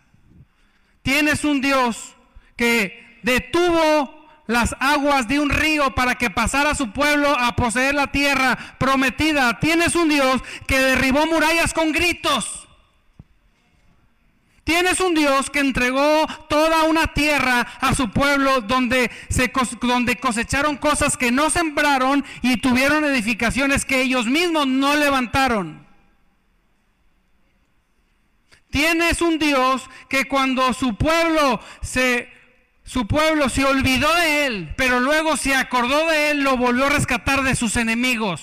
Tienes 1.03 1.45
un 1.45 1.61
Dios 1.61 2.17
que 2.57 3.19
detuvo 3.23 4.23
las 4.49 4.75
aguas 4.81 5.29
de 5.29 5.39
un 5.39 5.51
río 5.51 5.95
para 5.95 6.17
que 6.17 6.31
pasara 6.31 6.75
su 6.75 6.93
pueblo 6.93 7.29
a 7.31 7.55
poseer 7.55 7.95
la 7.95 8.09
tierra 8.09 8.77
prometida. 8.79 9.61
Tienes 9.61 9.95
un 9.95 10.09
Dios 10.09 10.43
que 10.67 10.79
derribó 10.79 11.27
murallas 11.27 11.73
con 11.73 11.93
gritos. 11.93 12.62
Tienes 14.64 15.00
un 15.00 15.14
Dios 15.14 15.50
que 15.50 15.59
entregó 15.59 16.26
toda 16.49 16.85
una 16.85 17.09
tierra 17.09 17.62
a 17.81 17.95
su 17.95 18.11
pueblo 18.11 18.61
donde, 18.61 19.11
se, 19.28 19.52
donde 19.81 20.16
cosecharon 20.16 20.76
cosas 20.76 21.16
que 21.16 21.33
no 21.33 21.50
sembraron 21.50 22.25
y 22.42 22.59
tuvieron 22.59 23.04
edificaciones 23.04 23.85
que 23.85 24.02
ellos 24.02 24.26
mismos 24.26 24.69
no 24.69 24.95
levantaron. 24.95 25.85
Tienes 28.71 29.21
un 29.21 29.38
Dios 29.38 29.90
que 30.09 30.26
cuando 30.26 30.73
su 30.73 30.95
pueblo 30.97 31.61
se 31.83 32.31
su 32.85 33.07
pueblo 33.07 33.49
se 33.49 33.64
olvidó 33.64 34.12
de 34.16 34.47
él, 34.47 34.75
pero 34.76 35.00
luego 35.00 35.37
se 35.37 35.54
acordó 35.54 36.09
de 36.09 36.31
él, 36.31 36.42
lo 36.42 36.57
volvió 36.57 36.87
a 36.87 36.90
rescatar 36.90 37.42
de 37.42 37.54
sus 37.54 37.76
enemigos. 37.76 38.42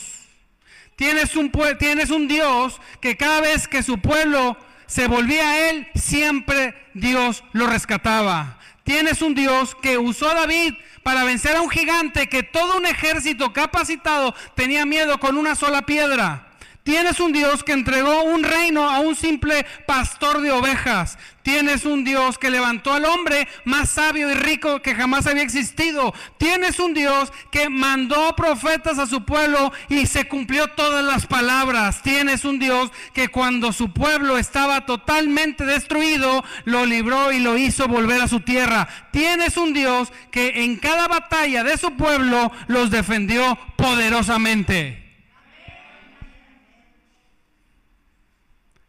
Tienes 0.96 1.36
un, 1.36 1.52
tienes 1.78 2.10
un 2.10 2.28
Dios 2.28 2.80
que 3.00 3.18
cada 3.18 3.42
vez 3.42 3.68
que 3.68 3.84
su 3.84 4.00
pueblo 4.00 4.58
se 4.90 5.08
volvía 5.08 5.52
a 5.52 5.70
él, 5.70 5.88
siempre 5.94 6.74
Dios 6.96 7.44
lo 7.54 7.68
rescataba. 7.68 8.58
Tienes 8.84 9.22
un 9.22 9.36
Dios 9.36 9.76
que 9.76 10.00
usó 10.00 10.30
a 10.30 10.34
David 10.34 10.74
para 11.04 11.24
vencer 11.24 11.56
a 11.56 11.62
un 11.62 11.70
gigante 11.70 12.28
que 12.28 12.42
todo 12.42 12.76
un 12.76 12.88
ejército 12.88 13.54
capacitado 13.54 14.34
tenía 14.56 14.88
miedo 14.88 15.20
con 15.20 15.38
una 15.38 15.56
sola 15.56 15.84
piedra. 15.84 16.48
Tienes 16.82 17.20
un 17.20 17.32
Dios 17.32 17.64
que 17.64 17.74
entregó 17.74 18.24
un 18.24 18.44
reino 18.44 18.90
a 18.90 19.00
un 19.00 19.16
simple 19.16 19.64
pastor 19.86 20.42
de 20.42 20.50
ovejas. 20.52 21.20
Tienes 21.50 21.84
un 21.84 22.04
Dios 22.04 22.38
que 22.38 22.52
levantó 22.52 22.94
al 22.94 23.06
hombre 23.06 23.48
más 23.66 23.90
sabio 23.90 24.30
y 24.30 24.36
rico 24.36 24.84
que 24.84 24.94
jamás 24.94 25.26
había 25.26 25.42
existido. 25.42 26.14
Tienes 26.38 26.80
un 26.80 26.94
Dios 26.94 27.34
que 27.50 27.70
mandó 27.70 28.36
profetas 28.36 29.00
a 29.00 29.08
su 29.08 29.26
pueblo 29.26 29.74
y 29.90 30.06
se 30.06 30.28
cumplió 30.28 30.68
todas 30.68 31.04
las 31.04 31.26
palabras. 31.26 32.04
Tienes 32.04 32.46
un 32.46 32.60
Dios 32.60 32.92
que 33.14 33.30
cuando 33.30 33.74
su 33.74 33.92
pueblo 33.94 34.38
estaba 34.38 34.86
totalmente 34.86 35.66
destruido, 35.66 36.44
lo 36.66 36.86
libró 36.86 37.32
y 37.32 37.40
lo 37.40 37.58
hizo 37.58 37.88
volver 37.88 38.22
a 38.22 38.28
su 38.28 38.42
tierra. 38.42 38.88
Tienes 39.12 39.58
un 39.58 39.74
Dios 39.74 40.14
que 40.30 40.66
en 40.66 40.78
cada 40.78 41.08
batalla 41.08 41.64
de 41.64 41.80
su 41.80 41.98
pueblo 41.98 42.52
los 42.68 42.92
defendió 42.92 43.58
poderosamente. 43.76 45.04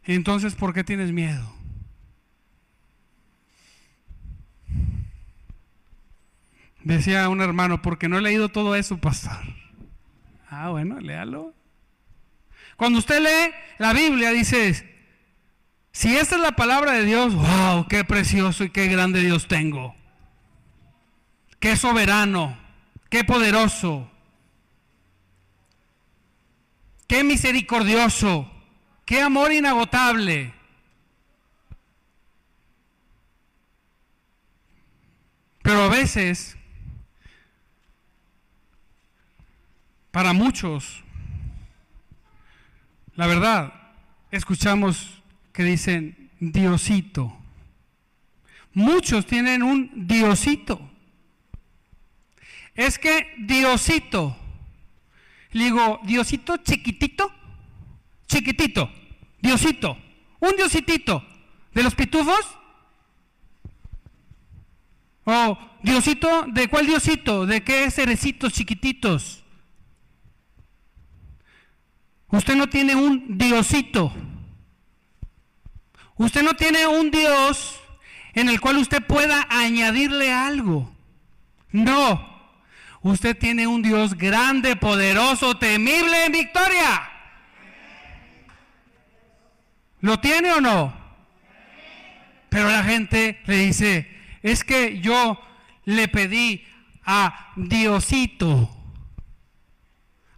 entonces, 0.05 0.57
¿por 0.57 0.75
qué 0.75 0.85
tienes 0.85 1.13
miedo? 1.13 1.60
Decía 6.83 7.29
un 7.29 7.41
hermano, 7.41 7.83
porque 7.83 8.09
no 8.09 8.19
he 8.19 8.23
leído 8.23 8.49
todo 8.49 8.75
eso, 8.75 8.99
pastor. 8.99 9.39
Ah, 10.49 10.71
bueno, 10.71 10.99
léalo. 11.01 11.55
Cuando 12.77 12.99
usted 12.99 13.21
lee 13.21 13.55
la 13.79 13.93
Biblia, 13.93 14.31
dice, 14.31 14.89
si 15.93 16.17
esta 16.17 16.37
es 16.37 16.41
la 16.41 16.53
palabra 16.53 16.93
de 16.93 17.05
Dios, 17.05 17.35
wow, 17.35 17.87
qué 17.89 18.05
precioso 18.05 18.65
y 18.65 18.71
qué 18.71 18.87
grande 18.89 19.21
Dios 19.21 19.49
tengo. 19.49 19.95
Qué 21.59 21.77
soberano, 21.77 22.59
qué 23.11 23.23
poderoso, 23.25 24.11
qué 27.07 27.23
misericordioso. 27.23 28.51
Qué 29.11 29.21
amor 29.21 29.51
inagotable. 29.51 30.55
Pero 35.63 35.83
a 35.83 35.89
veces, 35.89 36.57
para 40.11 40.33
muchos, 40.33 41.03
la 43.17 43.27
verdad, 43.27 43.73
escuchamos 44.31 45.23
que 45.53 45.63
dicen 45.63 46.31
Diosito. 46.41 47.37
Muchos 48.73 49.27
tienen 49.27 49.63
un 49.63 50.07
Diosito. 50.07 50.81
Es 52.75 52.99
que 52.99 53.35
Diosito, 53.39 54.37
digo, 55.53 56.01
Diosito 56.05 56.57
chiquitito, 56.59 57.31
chiquitito. 58.27 58.91
Diosito, 59.41 59.97
un 60.41 60.53
diositito 60.57 61.25
de 61.73 61.83
los 61.83 61.95
pitufos. 61.95 62.47
O 65.25 65.59
Diosito, 65.83 66.45
¿de 66.49 66.69
cuál 66.69 66.87
Diosito? 66.87 67.47
¿De 67.47 67.63
qué 67.63 67.91
cerecitos 67.91 68.53
chiquititos? 68.53 69.43
Usted 72.31 72.55
no 72.55 72.69
tiene 72.69 72.95
un 72.95 73.39
Diosito. 73.39 74.13
Usted 76.17 76.43
no 76.43 76.55
tiene 76.55 76.87
un 76.87 77.11
Dios 77.11 77.81
en 78.35 78.49
el 78.49 78.61
cual 78.61 78.77
usted 78.77 79.05
pueda 79.05 79.47
añadirle 79.51 80.33
algo. 80.33 80.93
No. 81.73 82.29
Usted 83.03 83.37
tiene 83.37 83.67
un 83.67 83.83
Dios 83.83 84.17
grande, 84.17 84.77
poderoso, 84.77 85.57
temible 85.57 86.27
en 86.27 86.33
victoria. 86.33 87.09
¿Lo 90.01 90.21
tiene 90.21 90.53
o 90.53 90.61
no? 90.61 90.95
Pero 92.49 92.69
la 92.69 92.83
gente 92.85 93.41
le 93.47 93.57
dice, 93.57 94.11
es 94.43 94.65
que 94.65 95.01
yo 95.01 95.41
le 95.85 96.09
pedí 96.09 96.65
a 97.05 97.53
Diosito. 97.57 98.80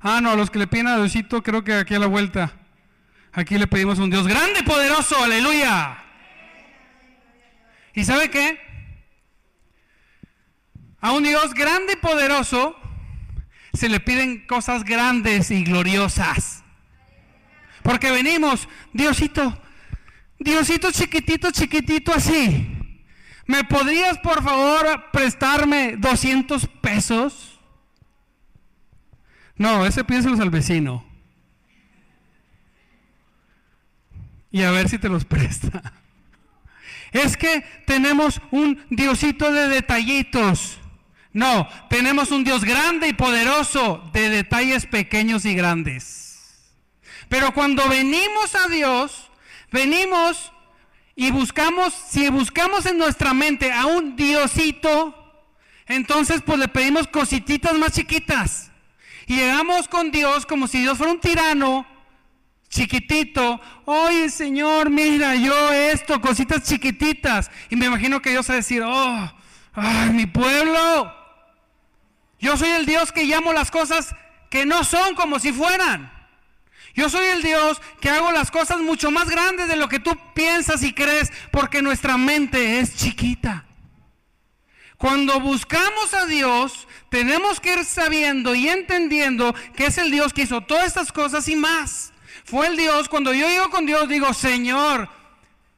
Ah, 0.03 0.21
no, 0.21 0.35
los 0.35 0.51
que 0.51 0.59
le 0.59 0.67
piden 0.67 0.89
a 0.89 0.97
Diosito, 0.97 1.43
creo 1.43 1.63
que 1.63 1.75
aquí 1.75 1.95
a 1.95 1.99
la 2.01 2.07
vuelta. 2.07 2.53
Aquí 3.33 3.57
le 3.57 3.69
pedimos 3.69 3.99
a 3.99 4.03
un 4.03 4.11
Dios 4.11 4.27
grande 4.27 4.61
y 4.61 4.63
poderoso, 4.65 5.17
aleluya. 5.23 5.97
¿Y 7.95 8.05
sabe 8.05 8.29
qué? 8.29 8.59
A 11.01 11.13
un 11.13 11.23
Dios 11.23 11.55
grande 11.55 11.93
y 11.93 11.97
poderoso 11.97 12.77
se 13.73 13.89
le 13.89 14.01
piden 14.01 14.47
cosas 14.47 14.85
grandes 14.85 15.51
y 15.51 15.63
gloriosas. 15.63 16.65
Porque 17.83 18.11
venimos, 18.11 18.69
Diosito, 18.93 19.61
Diosito 20.39 20.91
chiquitito, 20.91 21.53
chiquitito 21.53 22.13
así. 22.13 22.69
¿Me 23.47 23.65
podrías 23.65 24.19
por 24.19 24.43
favor 24.43 25.11
prestarme 25.13 25.97
200 25.97 26.67
pesos? 26.81 27.52
No, 29.57 29.87
ese 29.87 30.05
pídeselos 30.05 30.41
al 30.41 30.51
vecino. 30.51 31.05
Y 34.51 34.63
a 34.63 34.71
ver 34.71 34.89
si 34.89 34.99
te 34.99 35.09
los 35.09 35.25
presta. 35.27 35.95
Es 37.13 37.37
que 37.37 37.63
tenemos 37.87 38.41
un 38.51 38.85
Diosito 38.91 39.53
de 39.53 39.69
detallitos. 39.69 40.79
No, 41.33 41.69
tenemos 41.89 42.31
un 42.31 42.45
Dios 42.45 42.65
grande 42.65 43.09
y 43.09 43.13
poderoso 43.15 44.11
de 44.13 44.29
detalles 44.29 44.87
pequeños 44.87 45.45
y 45.45 45.55
grandes. 45.55 46.23
Pero 47.29 47.53
cuando 47.55 47.89
venimos 47.89 48.55
a 48.55 48.69
Dios, 48.69 49.31
venimos 49.71 50.53
y 51.15 51.31
buscamos, 51.31 51.95
si 51.95 52.29
buscamos 52.29 52.85
en 52.87 52.99
nuestra 52.99 53.33
mente 53.33 53.73
a 53.73 53.87
un 53.87 54.17
Diosito, 54.17 55.19
entonces 55.87 56.43
pues 56.45 56.59
le 56.59 56.69
pedimos 56.69 57.07
cosititas 57.09 57.75
más 57.75 57.93
chiquitas. 57.93 58.72
Y 59.27 59.37
llegamos 59.37 59.89
con 59.89 60.11
Dios 60.11 60.47
como 60.47 60.67
si 60.67 60.81
Dios 60.81 60.99
fuera 60.99 61.13
un 61.13 61.21
tirano, 61.21 61.87
chiquitito. 62.69 63.61
Oye, 63.85 64.31
Señor, 64.31 64.91
mira, 64.91 65.35
yo 65.35 65.73
esto, 65.73 66.21
cositas 66.21 66.63
chiquititas. 66.63 67.51
Y 67.71 67.77
me 67.77 67.87
imagino 67.87 68.21
que 68.21 68.31
Dios 68.31 68.49
va 68.49 68.55
a 68.55 68.57
decir, 68.57 68.83
oh, 68.83 69.33
ay, 69.75 70.11
mi 70.11 70.27
pueblo. 70.27 71.15
Yo 72.41 72.57
soy 72.57 72.71
el 72.71 72.87
Dios 72.87 73.13
que 73.13 73.25
llamo 73.25 73.53
las 73.53 73.71
cosas 73.71 74.15
que 74.51 74.67
no 74.67 74.85
son 74.85 75.15
como 75.15 75.39
si 75.39 75.53
fueran. 75.53 76.13
Yo 76.95 77.09
soy 77.09 77.27
el 77.29 77.43
Dios 77.43 77.81
que 78.01 78.11
hago 78.11 78.33
las 78.33 78.51
cosas 78.51 78.81
mucho 78.81 79.11
más 79.11 79.29
grandes 79.29 79.69
de 79.69 79.77
lo 79.77 79.89
que 79.89 79.99
tú 79.99 80.17
piensas 80.35 80.83
y 80.83 80.93
crees 80.93 81.33
porque 81.51 81.81
nuestra 81.81 82.19
mente 82.19 82.81
es 82.81 82.97
chiquita. 82.97 83.65
Cuando 85.03 85.41
buscamos 85.41 86.15
a 86.15 86.27
Dios, 86.27 86.87
tenemos 87.09 87.59
que 87.59 87.73
ir 87.73 87.85
sabiendo 87.85 88.55
y 88.55 88.69
entendiendo 88.69 89.53
que 89.75 89.87
es 89.87 89.99
el 89.99 90.13
Dios 90.13 90.33
que 90.33 90.43
hizo 90.43 90.61
todas 90.61 90.87
estas 90.87 91.11
cosas 91.11 91.49
y 91.49 91.57
más. 91.57 92.13
Fue 92.45 92.69
el 92.69 92.77
Dios, 92.77 93.09
cuando 93.09 93.35
yo 93.35 93.49
llego 93.49 93.69
con 93.69 93.85
Dios, 93.85 94.09
digo, 94.09 94.33
Señor, 94.33 95.09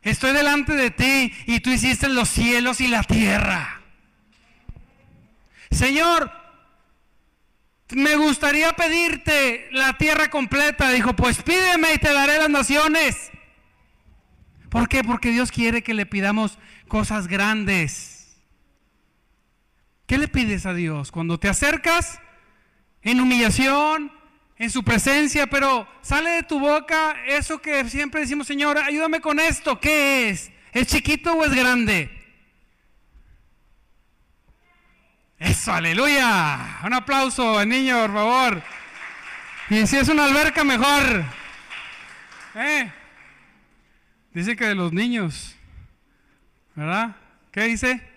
estoy 0.03 0.35
delante 0.35 0.75
de 0.75 0.91
ti 0.91 1.33
y 1.47 1.61
tú 1.61 1.71
hiciste 1.71 2.07
los 2.11 2.29
cielos 2.29 2.83
y 2.83 2.87
la 2.87 3.03
tierra. 3.03 3.81
Señor, 5.71 6.31
me 7.93 8.17
gustaría 8.17 8.77
pedirte 8.77 9.71
la 9.73 9.97
tierra 9.97 10.29
completa. 10.29 10.91
Dijo, 10.91 11.17
pues 11.17 11.43
pídeme 11.43 11.95
y 11.95 11.99
te 11.99 12.13
daré 12.13 12.37
las 12.37 12.51
naciones. 12.51 13.31
¿Por 14.69 14.87
qué? 14.87 15.03
Porque 15.03 15.31
Dios 15.31 15.51
quiere 15.51 15.83
que 15.83 15.95
le 15.95 16.05
pidamos 16.05 16.59
cosas 16.89 17.27
grandes. 17.27 18.24
¿Qué 20.07 20.19
le 20.19 20.29
pides 20.29 20.67
a 20.67 20.75
Dios? 20.75 21.11
Cuando 21.11 21.39
te 21.39 21.49
acercas 21.49 22.21
en 23.03 23.21
humillación, 23.21 24.13
en 24.57 24.71
su 24.71 24.85
presencia, 24.85 25.47
pero 25.47 25.89
sale 26.03 26.31
de 26.31 26.43
tu 26.43 26.61
boca 26.61 27.17
eso 27.27 27.61
que 27.61 27.89
siempre 27.89 28.21
decimos, 28.21 28.47
Señor, 28.47 28.79
ayúdame 28.79 29.21
con 29.21 29.41
esto. 29.41 29.81
¿Qué 29.81 30.31
es? 30.31 30.53
¿Es 30.73 30.87
chiquito 30.89 31.33
o 31.33 31.45
es 31.45 31.55
grande? 31.55 32.11
Eso, 35.39 35.73
aleluya. 35.73 36.81
Un 36.85 36.95
aplauso, 36.95 37.65
niño, 37.65 38.01
por 38.03 38.13
favor. 38.13 38.63
Y 39.71 39.87
si 39.87 39.97
es 39.97 40.09
una 40.09 40.25
alberca, 40.25 40.65
mejor. 40.65 41.25
¿Eh? 42.55 42.91
Dice 44.33 44.57
que 44.57 44.67
de 44.67 44.75
los 44.75 44.93
niños. 44.93 45.57
¿Verdad? 46.75 47.17
¿Qué 47.51 47.63
dice? 47.65 48.14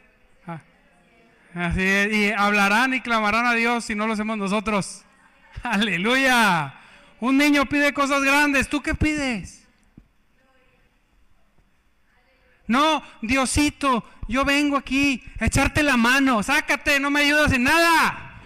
Así 1.58 1.82
es. 1.82 2.14
Y 2.14 2.32
hablarán 2.32 2.94
y 2.94 3.02
clamarán 3.02 3.46
a 3.46 3.54
Dios 3.54 3.86
si 3.86 3.96
no 3.96 4.06
lo 4.06 4.14
hacemos 4.14 4.38
nosotros. 4.38 5.04
Aleluya. 5.64 6.76
Un 7.20 7.38
niño 7.38 7.66
pide 7.66 7.94
cosas 7.94 8.24
grandes. 8.24 8.70
¿Tú 8.70 8.82
qué 8.82 8.94
pides? 8.94 9.68
No, 12.68 13.02
Diosito, 13.22 14.04
yo 14.28 14.44
vengo 14.44 14.78
aquí 14.78 15.24
a 15.40 15.46
echarte 15.46 15.84
la 15.84 15.96
mano, 15.96 16.44
sácate, 16.44 17.00
no 17.00 17.10
me 17.10 17.22
ayudas 17.22 17.54
en 17.54 17.64
nada. 17.64 18.42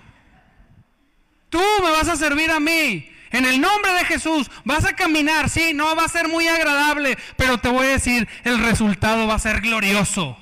Tú 1.50 1.60
me 1.84 1.90
vas 1.90 2.08
a 2.08 2.16
servir 2.16 2.52
a 2.52 2.60
mí. 2.60 3.10
En 3.32 3.46
el 3.46 3.60
nombre 3.60 3.94
de 3.94 4.06
Jesús 4.06 4.52
vas 4.64 4.86
a 4.86 4.94
caminar, 4.94 5.50
sí, 5.50 5.74
no 5.74 5.96
va 5.96 6.06
a 6.06 6.10
ser 6.10 6.28
muy 6.28 6.48
agradable, 6.48 7.18
pero 7.36 7.58
te 7.58 7.70
voy 7.70 7.88
a 7.88 7.92
decir, 7.92 8.28
el 8.44 8.60
resultado 8.60 9.26
va 9.26 9.36
a 9.36 9.40
ser 9.40 9.62
glorioso. 9.62 10.38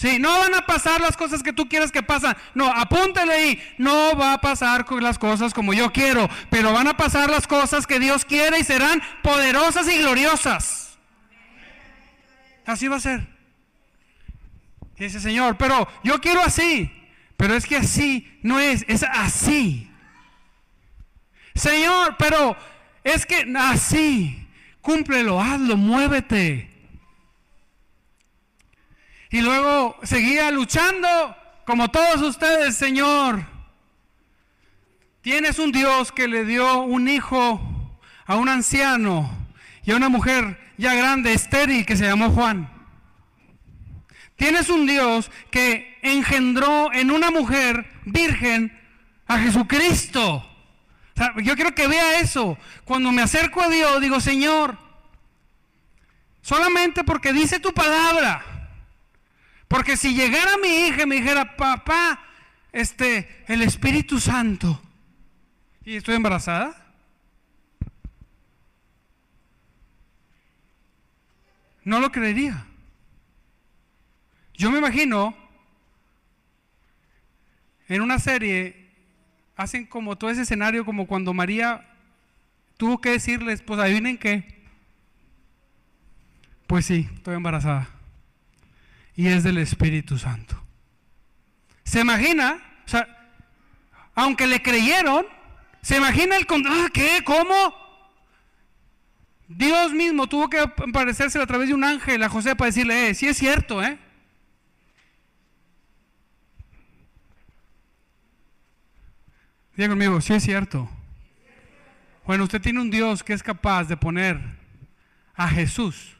Sí, 0.00 0.18
no 0.18 0.38
van 0.38 0.54
a 0.54 0.64
pasar 0.64 0.98
las 1.02 1.14
cosas 1.14 1.42
que 1.42 1.52
tú 1.52 1.68
quieres 1.68 1.92
que 1.92 2.02
pasen. 2.02 2.34
No, 2.54 2.72
apúntale 2.72 3.34
ahí. 3.34 3.62
No 3.76 4.16
va 4.16 4.32
a 4.32 4.40
pasar 4.40 4.90
las 4.92 5.18
cosas 5.18 5.52
como 5.52 5.74
yo 5.74 5.92
quiero, 5.92 6.26
pero 6.48 6.72
van 6.72 6.88
a 6.88 6.96
pasar 6.96 7.28
las 7.28 7.46
cosas 7.46 7.86
que 7.86 8.00
Dios 8.00 8.24
quiere 8.24 8.58
y 8.58 8.64
serán 8.64 9.02
poderosas 9.22 9.86
y 9.88 9.98
gloriosas. 9.98 10.98
Así 12.64 12.88
va 12.88 12.96
a 12.96 13.00
ser. 13.00 13.28
dice, 14.96 15.20
Señor, 15.20 15.58
pero 15.58 15.86
yo 16.02 16.18
quiero 16.18 16.40
así. 16.40 16.90
Pero 17.36 17.54
es 17.54 17.66
que 17.66 17.76
así 17.76 18.40
no 18.42 18.58
es, 18.58 18.86
es 18.88 19.02
así. 19.02 19.90
Señor, 21.54 22.16
pero 22.18 22.56
es 23.04 23.26
que 23.26 23.52
así. 23.54 24.48
Cúmplelo, 24.80 25.42
hazlo, 25.42 25.76
muévete. 25.76 26.69
Y 29.30 29.40
luego 29.42 29.96
seguía 30.02 30.50
luchando 30.50 31.36
como 31.64 31.88
todos 31.88 32.20
ustedes, 32.22 32.76
Señor. 32.76 33.44
Tienes 35.22 35.60
un 35.60 35.70
Dios 35.70 36.10
que 36.10 36.26
le 36.26 36.44
dio 36.44 36.80
un 36.80 37.08
hijo 37.08 37.60
a 38.26 38.34
un 38.34 38.48
anciano 38.48 39.30
y 39.84 39.92
a 39.92 39.96
una 39.96 40.08
mujer 40.08 40.58
ya 40.78 40.94
grande, 40.94 41.32
estéril, 41.32 41.86
que 41.86 41.96
se 41.96 42.06
llamó 42.06 42.30
Juan. 42.30 42.68
Tienes 44.34 44.68
un 44.68 44.86
Dios 44.86 45.30
que 45.50 45.98
engendró 46.02 46.92
en 46.92 47.12
una 47.12 47.30
mujer 47.30 47.86
virgen 48.06 48.76
a 49.28 49.38
Jesucristo. 49.38 50.44
yo 51.42 51.54
quiero 51.54 51.74
que 51.74 51.86
vea 51.86 52.18
eso. 52.18 52.58
Cuando 52.84 53.12
me 53.12 53.22
acerco 53.22 53.62
a 53.62 53.68
Dios, 53.68 54.00
digo, 54.00 54.18
Señor, 54.18 54.76
solamente 56.40 57.04
porque 57.04 57.32
dice 57.32 57.60
tu 57.60 57.72
palabra. 57.72 58.59
Porque 59.70 59.96
si 59.96 60.16
llegara 60.16 60.58
mi 60.58 60.66
hija 60.66 61.04
y 61.04 61.06
me 61.06 61.14
dijera, 61.14 61.56
papá, 61.56 62.20
este, 62.72 63.44
el 63.46 63.62
Espíritu 63.62 64.18
Santo, 64.18 64.82
y 65.84 65.94
estoy 65.94 66.16
embarazada, 66.16 66.92
no 71.84 72.00
lo 72.00 72.10
creería. 72.10 72.66
Yo 74.54 74.72
me 74.72 74.78
imagino 74.78 75.36
en 77.86 78.02
una 78.02 78.18
serie 78.18 78.90
hacen 79.54 79.86
como 79.86 80.18
todo 80.18 80.30
ese 80.30 80.42
escenario 80.42 80.84
como 80.84 81.06
cuando 81.06 81.32
María 81.32 81.88
tuvo 82.76 83.00
que 83.00 83.10
decirles, 83.10 83.62
pues 83.62 83.78
adivinen 83.78 84.18
qué. 84.18 84.64
Pues 86.66 86.86
sí, 86.86 87.08
estoy 87.14 87.36
embarazada. 87.36 87.99
Y 89.16 89.28
es 89.28 89.42
del 89.42 89.58
Espíritu 89.58 90.18
Santo. 90.18 90.62
¿Se 91.84 92.00
imagina? 92.00 92.62
O 92.86 92.88
sea, 92.88 93.08
aunque 94.14 94.46
le 94.46 94.62
creyeron, 94.62 95.26
¿se 95.82 95.96
imagina 95.96 96.36
el... 96.36 96.46
Ah, 96.66 96.88
¿Qué? 96.92 97.22
¿Cómo? 97.24 97.74
Dios 99.48 99.92
mismo 99.92 100.28
tuvo 100.28 100.48
que 100.48 100.60
aparecerse 100.60 101.40
a 101.40 101.46
través 101.46 101.68
de 101.68 101.74
un 101.74 101.82
ángel 101.82 102.22
a 102.22 102.28
José 102.28 102.54
para 102.54 102.66
decirle, 102.66 103.10
eh, 103.10 103.14
sí 103.14 103.26
es 103.26 103.36
cierto, 103.36 103.82
¿eh? 103.82 103.98
Diga 109.74 109.88
conmigo, 109.88 110.20
sí 110.20 110.34
es 110.34 110.44
cierto. 110.44 110.88
Bueno, 112.26 112.44
usted 112.44 112.60
tiene 112.60 112.80
un 112.80 112.90
Dios 112.90 113.24
que 113.24 113.32
es 113.32 113.42
capaz 113.42 113.84
de 113.84 113.96
poner 113.96 114.40
a 115.34 115.48
Jesús 115.48 116.16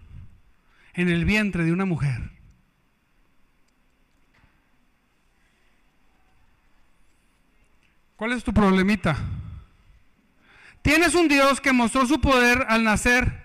en 0.94 1.08
el 1.08 1.24
vientre 1.24 1.62
de 1.64 1.72
una 1.72 1.84
mujer. 1.84 2.32
¿Cuál 8.20 8.32
es 8.32 8.44
tu 8.44 8.52
problemita? 8.52 9.16
Tienes 10.82 11.14
un 11.14 11.26
Dios 11.26 11.58
que 11.58 11.72
mostró 11.72 12.06
su 12.06 12.20
poder 12.20 12.66
al 12.68 12.84
nacer 12.84 13.44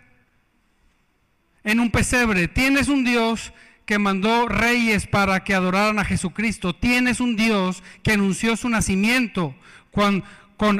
en 1.64 1.80
un 1.80 1.90
pesebre. 1.90 2.50
Tienes 2.50 2.90
un 2.90 3.06
Dios 3.06 3.54
que 3.86 4.00
mandó 4.00 4.50
reyes 4.50 5.08
para 5.08 5.46
que 5.46 5.54
adoraran 5.54 5.98
a 5.98 6.04
Jesucristo. 6.04 6.76
Tienes 6.76 7.22
un 7.22 7.38
Dios 7.38 7.84
que 8.04 8.12
anunció 8.12 8.58
su 8.58 8.68
nacimiento 8.68 9.56
con, 9.92 10.26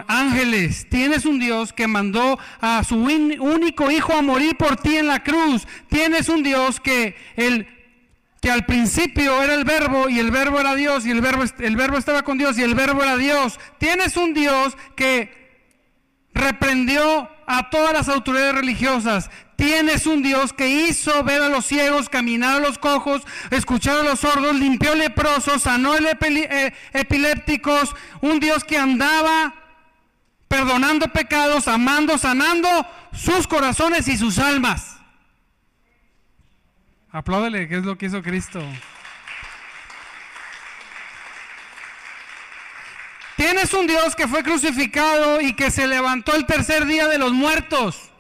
ángeles. 0.10 0.90
Tienes 0.90 1.24
un 1.26 1.40
Dios 1.40 1.72
que 1.72 1.88
mandó 1.88 2.38
a 2.60 2.84
su 2.84 2.98
único 2.98 3.92
hijo 3.92 4.12
a 4.12 4.22
morir 4.22 4.58
por 4.58 4.76
ti 4.76 4.98
en 4.98 5.08
la 5.08 5.24
cruz. 5.24 5.66
Tienes 5.88 6.28
un 6.28 6.44
Dios 6.44 6.82
que, 6.82 7.16
el, 7.38 7.66
que 8.46 8.52
al 8.52 8.68
principio 8.68 9.42
era 9.42 9.56
el 9.56 9.64
verbo 9.64 10.08
y 10.08 10.20
el 10.20 10.30
verbo 10.30 10.60
era 10.60 10.76
Dios 10.76 11.04
y 11.08 11.10
el 11.10 11.20
verbo, 11.20 11.44
el 11.58 11.76
verbo 11.76 11.98
estaba 11.98 12.22
con 12.22 12.38
Dios 12.38 12.60
y 12.60 12.62
el 12.62 12.76
verbo 12.76 13.02
era 13.02 13.18
Dios. 13.18 13.60
Tienes 13.80 14.18
un 14.18 14.36
Dios 14.36 14.78
que 14.96 15.66
reprendió 16.32 17.28
a 17.48 17.72
todas 17.72 17.92
las 17.92 18.08
autoridades 18.08 18.54
religiosas. 18.54 19.32
Tienes 19.56 20.06
un 20.06 20.22
Dios 20.22 20.54
que 20.54 20.70
hizo 20.70 21.24
ver 21.24 21.42
a 21.42 21.50
los 21.50 21.66
ciegos, 21.66 22.08
caminar 22.08 22.58
a 22.58 22.60
los 22.60 22.78
cojos, 22.78 23.24
escuchar 23.50 23.98
a 23.98 24.04
los 24.04 24.20
sordos, 24.20 24.56
limpió 24.56 24.94
leprosos, 24.94 25.64
sanó 25.64 25.96
eh, 25.98 26.74
epilépticos. 26.94 27.96
Un 28.22 28.40
Dios 28.40 28.64
que 28.64 28.78
andaba 28.78 29.56
perdonando 30.48 31.08
pecados, 31.08 31.68
amando, 31.68 32.20
sanando 32.20 32.70
sus 33.12 33.48
corazones 33.48 34.08
y 34.08 34.18
sus 34.18 34.38
almas. 34.38 34.95
Apláudele, 37.16 37.70
que 37.70 37.78
es 37.78 37.86
lo 37.86 37.98
que 37.98 38.08
hizo 38.08 38.22
Cristo. 38.22 38.62
Tienes 43.38 43.74
un 43.74 43.88
Dios 43.88 44.18
que 44.18 44.28
fue 44.28 44.44
crucificado 44.44 45.40
y 45.40 45.54
que 45.54 45.72
se 45.72 45.88
levantó 45.88 46.36
el 46.36 46.46
tercer 46.46 46.86
día 46.86 47.08
de 47.08 47.18
los 47.18 47.32
muertos. 47.32 48.12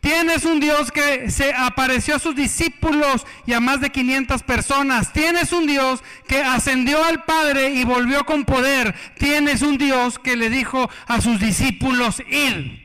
Tienes 0.00 0.44
un 0.44 0.60
Dios 0.60 0.92
que 0.92 1.32
se 1.32 1.52
apareció 1.52 2.14
a 2.14 2.20
sus 2.20 2.36
discípulos 2.36 3.26
y 3.44 3.54
a 3.54 3.60
más 3.60 3.80
de 3.80 3.90
500 3.90 4.44
personas. 4.44 5.12
Tienes 5.12 5.50
un 5.50 5.66
Dios 5.66 6.04
que 6.28 6.40
ascendió 6.40 7.04
al 7.04 7.24
Padre 7.24 7.70
y 7.70 7.82
volvió 7.82 8.24
con 8.24 8.44
poder. 8.44 8.94
Tienes 9.18 9.62
un 9.62 9.78
Dios 9.78 10.20
que 10.20 10.36
le 10.36 10.48
dijo 10.48 10.88
a 11.08 11.20
sus 11.20 11.40
discípulos, 11.40 12.22
ir. 12.30 12.83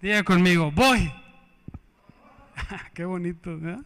Diga 0.00 0.22
conmigo, 0.22 0.70
voy. 0.70 1.12
Qué 2.94 3.04
bonito, 3.04 3.58
¿verdad? 3.58 3.84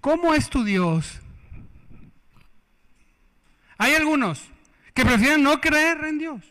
¿Cómo 0.00 0.34
es 0.34 0.48
tu 0.48 0.64
Dios? 0.64 1.20
Hay 3.76 3.94
algunos 3.94 4.42
que 4.94 5.04
prefieren 5.04 5.42
no 5.42 5.60
creer 5.60 6.04
en 6.04 6.18
Dios. 6.18 6.42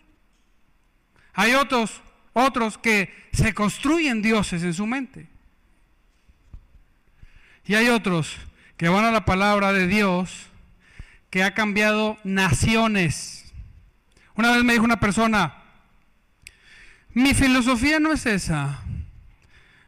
Hay 1.34 1.54
otros, 1.54 2.02
otros 2.34 2.78
que 2.78 3.12
se 3.34 3.54
construyen 3.54 4.22
dioses 4.22 4.62
en 4.62 4.74
su 4.74 4.86
mente. 4.86 5.28
Y 7.66 7.74
hay 7.74 7.90
otros 7.90 8.38
que 8.78 8.90
van 8.90 9.06
a 9.06 9.12
la 9.12 9.26
palabra 9.26 9.74
de 9.74 9.88
Dios 9.88 10.48
que 11.32 11.44
ha 11.44 11.54
cambiado 11.56 12.18
naciones. 12.24 13.54
Una 14.36 14.52
vez 14.52 14.64
me 14.64 14.74
dijo 14.74 14.86
una 14.86 15.00
persona, 15.00 15.65
mi 17.16 17.34
filosofía 17.34 18.00
no 18.00 18.12
es 18.12 18.26
esa, 18.26 18.82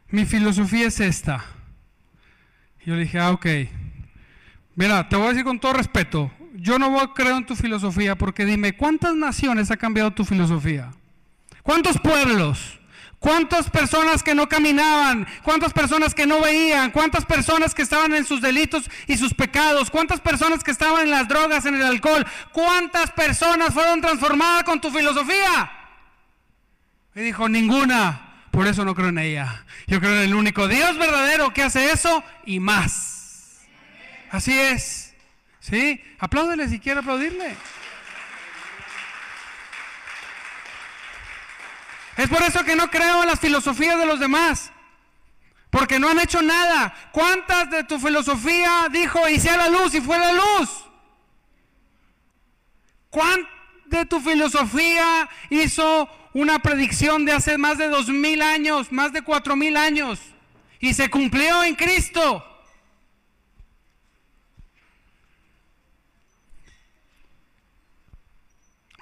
mi 0.08 0.24
filosofía 0.24 0.86
es 0.86 0.98
esta. 0.98 1.44
Yo 2.84 2.94
le 2.94 3.02
dije, 3.02 3.20
ah, 3.20 3.32
ok. 3.32 3.46
Mira, 4.74 5.08
te 5.10 5.16
voy 5.16 5.26
a 5.26 5.28
decir 5.28 5.44
con 5.44 5.60
todo 5.60 5.74
respeto, 5.74 6.32
yo 6.54 6.78
no 6.78 6.88
voy 6.88 7.00
a 7.00 7.12
creer 7.12 7.36
en 7.36 7.46
tu 7.46 7.54
filosofía 7.54 8.16
porque 8.16 8.46
dime, 8.46 8.76
¿cuántas 8.76 9.14
naciones 9.14 9.70
ha 9.70 9.76
cambiado 9.76 10.10
tu 10.10 10.24
filosofía? 10.24 10.90
¿Cuántos 11.62 11.98
pueblos? 11.98 12.80
¿Cuántas 13.18 13.68
personas 13.68 14.22
que 14.22 14.34
no 14.34 14.48
caminaban? 14.48 15.26
¿Cuántas 15.42 15.74
personas 15.74 16.14
que 16.14 16.24
no 16.24 16.40
veían? 16.40 16.92
¿Cuántas 16.92 17.26
personas 17.26 17.74
que 17.74 17.82
estaban 17.82 18.14
en 18.14 18.24
sus 18.24 18.40
delitos 18.40 18.88
y 19.06 19.18
sus 19.18 19.34
pecados? 19.34 19.90
¿Cuántas 19.90 20.20
personas 20.20 20.64
que 20.64 20.70
estaban 20.70 21.02
en 21.02 21.10
las 21.10 21.28
drogas, 21.28 21.66
en 21.66 21.74
el 21.74 21.82
alcohol? 21.82 22.24
¿Cuántas 22.52 23.10
personas 23.10 23.74
fueron 23.74 24.00
transformadas 24.00 24.64
con 24.64 24.80
tu 24.80 24.90
filosofía? 24.90 25.77
Y 27.18 27.22
dijo, 27.22 27.48
ninguna. 27.48 28.44
Por 28.52 28.68
eso 28.68 28.84
no 28.84 28.94
creo 28.94 29.08
en 29.08 29.18
ella. 29.18 29.64
Yo 29.88 29.98
creo 29.98 30.14
en 30.14 30.20
el 30.20 30.34
único 30.34 30.68
Dios 30.68 30.96
verdadero 30.96 31.52
que 31.52 31.64
hace 31.64 31.90
eso 31.90 32.22
y 32.46 32.60
más. 32.60 33.66
Así 34.30 34.56
es. 34.56 35.16
¿Sí? 35.58 36.00
Apláudele 36.20 36.68
si 36.68 36.78
quiere 36.78 37.00
aplaudirle. 37.00 37.56
Es 42.16 42.28
por 42.28 42.40
eso 42.42 42.62
que 42.62 42.76
no 42.76 42.88
creo 42.88 43.22
en 43.22 43.28
las 43.28 43.40
filosofías 43.40 43.98
de 43.98 44.06
los 44.06 44.20
demás. 44.20 44.70
Porque 45.70 45.98
no 45.98 46.10
han 46.10 46.20
hecho 46.20 46.40
nada. 46.40 46.94
¿Cuántas 47.10 47.68
de 47.68 47.82
tu 47.82 47.98
filosofía 47.98 48.86
dijo, 48.92 49.18
sea 49.40 49.56
la 49.56 49.68
luz 49.68 49.92
y 49.92 50.00
fue 50.00 50.20
la 50.20 50.34
luz? 50.34 50.70
¿Cuántas 53.10 53.50
de 53.86 54.06
tu 54.06 54.20
filosofía 54.20 55.28
hizo 55.50 56.08
una 56.38 56.60
predicción 56.60 57.24
de 57.24 57.32
hace 57.32 57.58
más 57.58 57.78
de 57.78 57.88
dos 57.88 58.08
mil 58.08 58.42
años, 58.42 58.92
más 58.92 59.12
de 59.12 59.22
cuatro 59.22 59.56
mil 59.56 59.76
años? 59.76 60.20
Y 60.78 60.94
se 60.94 61.10
cumplió 61.10 61.64
en 61.64 61.74
Cristo. 61.74 62.44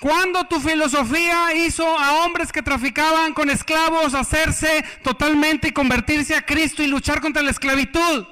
Cuando 0.01 0.45
tu 0.45 0.61
filosofía 0.61 1.55
hizo 1.55 1.87
a 1.99 2.25
hombres 2.25 2.53
que 2.53 2.63
traficaban 2.63 3.35
con 3.35 3.51
esclavos 3.51 4.15
hacerse 4.15 4.83
totalmente 5.03 5.69
y 5.69 5.73
convertirse 5.73 6.35
a 6.35 6.47
Cristo 6.47 6.83
y 6.83 6.87
luchar 6.87 7.21
contra 7.21 7.43
la 7.43 7.51
esclavitud. 7.51 8.27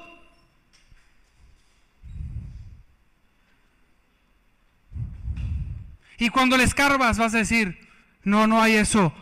Y 6.17 6.29
cuando 6.29 6.57
le 6.57 6.63
escarbas 6.63 7.19
vas 7.19 7.35
a 7.35 7.39
decir, 7.39 7.84
no, 8.25 8.47
no 8.47 8.61
hay 8.61 8.73
eso, 8.75 9.13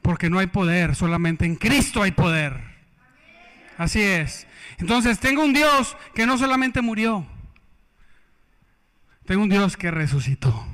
porque 0.00 0.30
no 0.30 0.38
hay 0.38 0.46
poder, 0.46 0.94
solamente 0.94 1.44
en 1.44 1.56
Cristo 1.56 2.02
hay 2.02 2.12
poder. 2.12 2.58
Así 3.76 4.00
es. 4.00 4.46
Entonces 4.78 5.18
tengo 5.18 5.44
un 5.44 5.52
Dios 5.52 5.96
que 6.14 6.26
no 6.26 6.38
solamente 6.38 6.80
murió, 6.80 7.26
tengo 9.26 9.42
un 9.42 9.48
Dios 9.48 9.76
que 9.76 9.90
resucitó. 9.90 10.66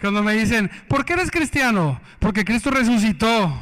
Cuando 0.00 0.22
me 0.22 0.34
dicen, 0.34 0.70
¿por 0.88 1.04
qué 1.04 1.12
eres 1.12 1.30
cristiano? 1.30 2.00
Porque 2.18 2.44
Cristo 2.44 2.72
resucitó. 2.72 3.56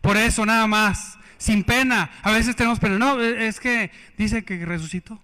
Por 0.00 0.16
eso, 0.16 0.44
nada 0.44 0.66
más. 0.66 1.16
Sin 1.38 1.62
pena. 1.62 2.10
A 2.22 2.32
veces 2.32 2.56
tenemos 2.56 2.80
pena. 2.80 2.98
No, 2.98 3.20
es 3.20 3.60
que 3.60 3.92
dice 4.18 4.44
que 4.44 4.64
resucitó. 4.66 5.22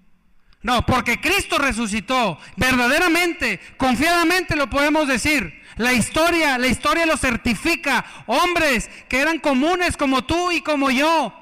No, 0.63 0.87
porque 0.87 1.21
Cristo 1.21 1.59
resucitó. 1.59 2.39
Verdaderamente, 2.57 3.61
confiadamente 3.77 4.57
lo 4.57 4.71
podemos 4.71 5.09
decir. 5.09 5.63
La 5.77 5.93
historia, 5.93 6.59
la 6.59 6.69
historia 6.69 7.07
lo 7.07 7.17
certifica. 7.17 8.05
Hombres 8.27 8.89
que 9.09 9.21
eran 9.21 9.39
comunes 9.39 9.97
como 9.97 10.25
tú 10.25 10.53
y 10.53 10.61
como 10.61 10.91
yo. 10.91 11.35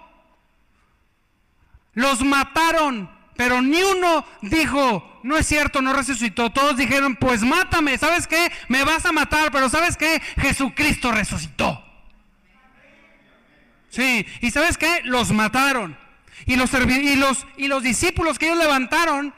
Los 1.93 2.23
mataron, 2.23 3.11
pero 3.37 3.61
ni 3.61 3.83
uno 3.83 4.25
dijo, 4.43 5.21
no 5.23 5.37
es 5.37 5.47
cierto, 5.47 5.83
no 5.83 5.93
resucitó. 5.93 6.51
Todos 6.51 6.77
dijeron, 6.77 7.17
pues 7.17 7.43
mátame, 7.43 7.99
¿sabes 7.99 8.27
qué? 8.27 8.51
Me 8.69 8.85
vas 8.85 9.05
a 9.05 9.13
matar, 9.13 9.51
pero 9.51 9.69
¿sabes 9.69 9.97
qué? 9.97 10.23
Jesucristo 10.39 11.11
resucitó. 11.11 11.85
Sí, 13.91 14.25
y 14.41 14.51
¿sabes 14.53 14.79
qué? 14.79 15.01
Los 15.05 15.33
mataron. 15.33 15.99
Y 16.47 16.57
los, 16.57 16.73
y 16.73 17.17
los, 17.17 17.47
y 17.57 17.69
los 17.69 17.83
discípulos 17.83 18.39
que 18.39 18.47
ellos 18.47 18.59
levantaron, 18.59 19.35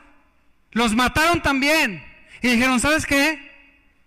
los 0.71 0.95
mataron 0.95 1.43
también. 1.43 2.05
Y 2.41 2.49
dijeron, 2.49 2.81
¿sabes 2.81 3.07
qué? 3.07 3.51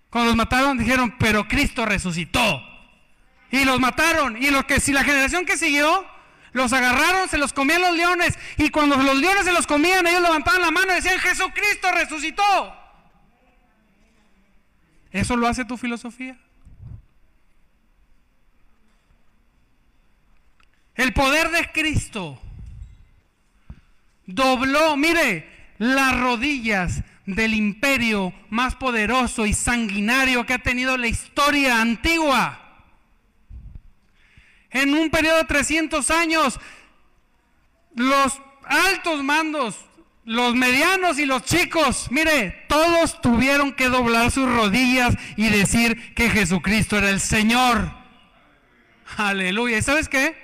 Cuando 0.10 0.30
los 0.30 0.38
mataron, 0.38 0.78
dijeron, 0.78 1.16
pero 1.20 1.48
Cristo 1.48 1.86
resucitó. 1.86 2.62
Y 3.52 3.66
los 3.66 3.80
mataron. 3.80 4.42
Y 4.42 4.50
lo 4.50 4.66
que 4.66 4.80
si 4.80 4.92
la 4.92 5.04
generación 5.04 5.46
que 5.46 5.58
siguió 5.58 6.06
los 6.52 6.72
agarraron, 6.72 7.28
se 7.28 7.38
los 7.38 7.52
comían 7.52 7.82
los 7.82 7.96
leones. 7.96 8.38
Y 8.58 8.70
cuando 8.70 8.96
los 8.96 9.16
leones 9.18 9.44
se 9.44 9.52
los 9.52 9.68
comían, 9.68 10.08
ellos 10.08 10.22
levantaban 10.22 10.62
la 10.62 10.72
mano 10.72 10.94
y 10.94 10.96
decían, 10.96 11.20
Jesucristo 11.20 11.92
resucitó. 11.92 12.44
¿Eso 15.12 15.36
lo 15.36 15.48
hace 15.48 15.66
tu 15.66 15.78
filosofía? 15.78 16.38
El 20.96 21.14
poder 21.14 21.52
de 21.52 21.72
Cristo 21.74 22.42
dobló, 24.26 24.96
mire, 24.98 25.50
las 25.78 26.20
rodillas 26.20 27.04
del 27.26 27.54
imperio 27.54 28.34
más 28.50 28.76
poderoso 28.76 29.46
y 29.46 29.54
sanguinario 29.54 30.46
que 30.46 30.54
ha 30.54 30.60
tenido 30.60 30.98
la 30.98 31.08
historia 31.08 31.82
antigua 31.82 32.66
en 34.76 34.94
un 34.94 35.10
periodo 35.10 35.38
de 35.38 35.46
300 35.46 36.12
años, 36.12 36.60
los 37.96 38.42
altos 38.66 39.24
mandos, 39.24 39.78
los 40.26 40.54
medianos 40.54 41.18
y 41.18 41.26
los 41.26 41.44
chicos, 41.44 42.08
mire, 42.12 42.66
todos 42.68 43.22
tuvieron 43.22 43.72
que 43.72 43.88
doblar 43.88 44.32
sus 44.32 44.52
rodillas 44.52 45.16
y 45.38 45.50
decir 45.50 46.14
que 46.14 46.30
Jesucristo 46.30 46.98
era 46.98 47.10
el 47.10 47.22
Señor. 47.22 47.90
Aleluya. 49.16 49.78
¿Y 49.78 49.82
sabes 49.82 50.10
qué? 50.10 50.36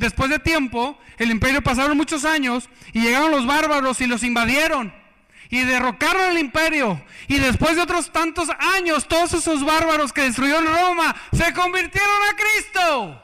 Después 0.00 0.30
de 0.30 0.38
tiempo, 0.38 0.98
el 1.18 1.30
imperio 1.30 1.62
pasaron 1.62 1.94
muchos 1.94 2.24
años 2.24 2.70
y 2.94 3.02
llegaron 3.02 3.30
los 3.30 3.46
bárbaros 3.46 4.00
y 4.00 4.06
los 4.06 4.22
invadieron 4.22 4.90
y 5.50 5.62
derrocaron 5.62 6.30
el 6.30 6.38
imperio. 6.38 7.04
Y 7.28 7.38
después 7.38 7.76
de 7.76 7.82
otros 7.82 8.10
tantos 8.10 8.48
años, 8.78 9.06
todos 9.06 9.34
esos 9.34 9.62
bárbaros 9.62 10.14
que 10.14 10.22
destruyeron 10.22 10.64
Roma 10.64 11.14
se 11.32 11.52
convirtieron 11.52 12.16
a 12.32 12.34
Cristo. 12.34 13.22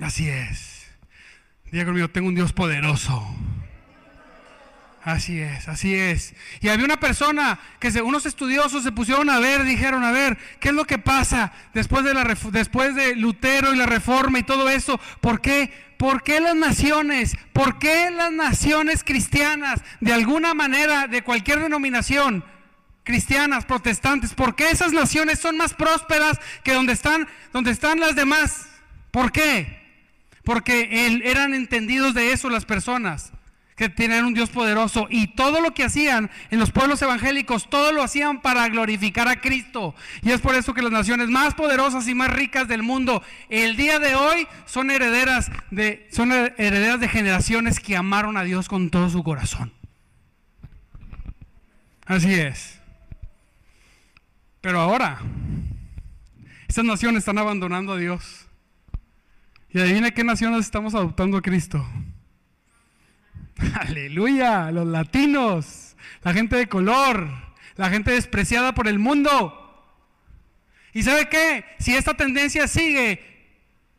Así 0.00 0.28
es. 0.28 0.88
Diga 1.70 1.84
conmigo, 1.84 2.10
tengo 2.10 2.26
un 2.26 2.34
Dios 2.34 2.52
poderoso. 2.52 3.24
Así 5.04 5.38
es, 5.38 5.68
así 5.68 5.94
es. 5.94 6.34
Y 6.62 6.70
había 6.70 6.86
una 6.86 6.98
persona 6.98 7.60
que 7.78 7.90
unos 8.00 8.24
estudiosos 8.24 8.82
se 8.82 8.90
pusieron 8.90 9.28
a 9.28 9.38
ver, 9.38 9.64
dijeron, 9.64 10.02
a 10.02 10.10
ver, 10.10 10.38
¿qué 10.60 10.70
es 10.70 10.74
lo 10.74 10.86
que 10.86 10.96
pasa 10.96 11.52
después 11.74 12.04
de, 12.04 12.14
la, 12.14 12.24
después 12.50 12.94
de 12.94 13.14
Lutero 13.14 13.74
y 13.74 13.76
la 13.76 13.84
reforma 13.84 14.38
y 14.38 14.44
todo 14.44 14.70
eso? 14.70 14.98
¿Por 15.20 15.42
qué? 15.42 15.70
¿Por 15.98 16.22
qué 16.22 16.40
las 16.40 16.56
naciones? 16.56 17.36
¿Por 17.52 17.78
qué 17.78 18.10
las 18.10 18.32
naciones 18.32 19.04
cristianas, 19.04 19.82
de 20.00 20.14
alguna 20.14 20.54
manera, 20.54 21.06
de 21.06 21.22
cualquier 21.22 21.60
denominación, 21.60 22.42
cristianas, 23.02 23.66
protestantes, 23.66 24.32
por 24.32 24.56
qué 24.56 24.70
esas 24.70 24.94
naciones 24.94 25.38
son 25.38 25.58
más 25.58 25.74
prósperas 25.74 26.40
que 26.62 26.72
donde 26.72 26.94
están, 26.94 27.28
donde 27.52 27.72
están 27.72 28.00
las 28.00 28.16
demás? 28.16 28.68
¿Por 29.10 29.32
qué? 29.32 29.84
Porque 30.44 31.20
eran 31.24 31.52
entendidos 31.52 32.14
de 32.14 32.32
eso 32.32 32.48
las 32.48 32.64
personas 32.64 33.34
que 33.76 33.88
tenían 33.88 34.24
un 34.24 34.34
Dios 34.34 34.50
poderoso 34.50 35.06
y 35.10 35.28
todo 35.28 35.60
lo 35.60 35.74
que 35.74 35.84
hacían 35.84 36.30
en 36.50 36.60
los 36.60 36.70
pueblos 36.70 37.02
evangélicos, 37.02 37.68
todo 37.68 37.92
lo 37.92 38.02
hacían 38.02 38.40
para 38.40 38.68
glorificar 38.68 39.28
a 39.28 39.40
Cristo. 39.40 39.94
Y 40.22 40.30
es 40.30 40.40
por 40.40 40.54
eso 40.54 40.74
que 40.74 40.82
las 40.82 40.92
naciones 40.92 41.28
más 41.28 41.54
poderosas 41.54 42.06
y 42.06 42.14
más 42.14 42.30
ricas 42.30 42.68
del 42.68 42.82
mundo 42.82 43.22
el 43.48 43.76
día 43.76 43.98
de 43.98 44.14
hoy 44.14 44.46
son 44.66 44.90
herederas 44.90 45.50
de 45.70 46.08
son 46.12 46.32
herederas 46.32 47.00
de 47.00 47.08
generaciones 47.08 47.80
que 47.80 47.96
amaron 47.96 48.36
a 48.36 48.44
Dios 48.44 48.68
con 48.68 48.90
todo 48.90 49.10
su 49.10 49.22
corazón. 49.24 49.72
Así 52.06 52.32
es. 52.32 52.80
Pero 54.60 54.80
ahora, 54.80 55.20
estas 56.68 56.84
naciones 56.84 57.18
están 57.20 57.38
abandonando 57.38 57.92
a 57.92 57.96
Dios. 57.96 58.46
Y 59.70 59.80
adivina 59.80 60.12
qué 60.12 60.22
naciones 60.22 60.60
estamos 60.60 60.94
adoptando 60.94 61.36
a 61.36 61.42
Cristo. 61.42 61.84
Aleluya, 63.80 64.70
los 64.70 64.86
latinos, 64.86 65.96
la 66.22 66.32
gente 66.32 66.56
de 66.56 66.68
color, 66.68 67.28
la 67.76 67.90
gente 67.90 68.12
despreciada 68.12 68.74
por 68.74 68.88
el 68.88 68.98
mundo. 68.98 69.60
¿Y 70.92 71.02
sabe 71.02 71.28
qué? 71.28 71.64
Si 71.78 71.94
esta 71.94 72.14
tendencia 72.14 72.68
sigue, 72.68 73.22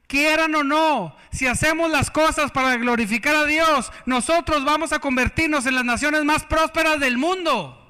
quieran 0.07 0.55
o 0.55 0.63
no, 0.63 1.15
si 1.31 1.47
hacemos 1.47 1.91
las 1.91 2.09
cosas 2.09 2.51
para 2.51 2.77
glorificar 2.77 3.35
a 3.35 3.45
Dios, 3.45 3.91
nosotros 4.05 4.63
vamos 4.63 4.93
a 4.93 4.99
convertirnos 4.99 5.65
en 5.65 5.75
las 5.75 5.85
naciones 5.85 6.23
más 6.23 6.45
prósperas 6.45 6.99
del 6.99 7.17
mundo. 7.17 7.81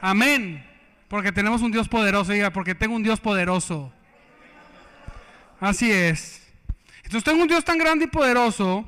Amén. 0.00 0.66
Porque 1.08 1.32
tenemos 1.32 1.60
un 1.60 1.72
Dios 1.72 1.88
poderoso, 1.88 2.32
diga, 2.32 2.50
porque 2.50 2.74
tengo 2.74 2.94
un 2.94 3.02
Dios 3.02 3.20
poderoso. 3.20 3.92
Así 5.58 5.90
es. 5.90 6.48
Entonces 7.02 7.24
tengo 7.24 7.42
un 7.42 7.48
Dios 7.48 7.64
tan 7.64 7.76
grande 7.76 8.06
y 8.06 8.08
poderoso 8.08 8.86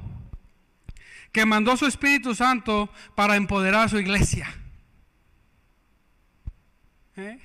que 1.32 1.46
mandó 1.46 1.76
su 1.76 1.86
Espíritu 1.86 2.34
Santo 2.34 2.90
para 3.14 3.36
empoderar 3.36 3.86
a 3.86 3.88
su 3.88 3.98
iglesia. 3.98 4.54
¿Eh? 7.16 7.38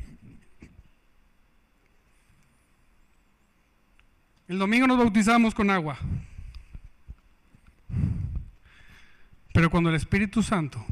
El 4.47 4.59
domingo 4.59 4.87
nos 4.87 4.97
bautizamos 4.97 5.55
con 5.55 5.69
agua. 5.69 5.97
Pero 9.53 9.69
cuando 9.69 9.89
el 9.89 9.95
Espíritu 9.95 10.43
Santo 10.43 10.85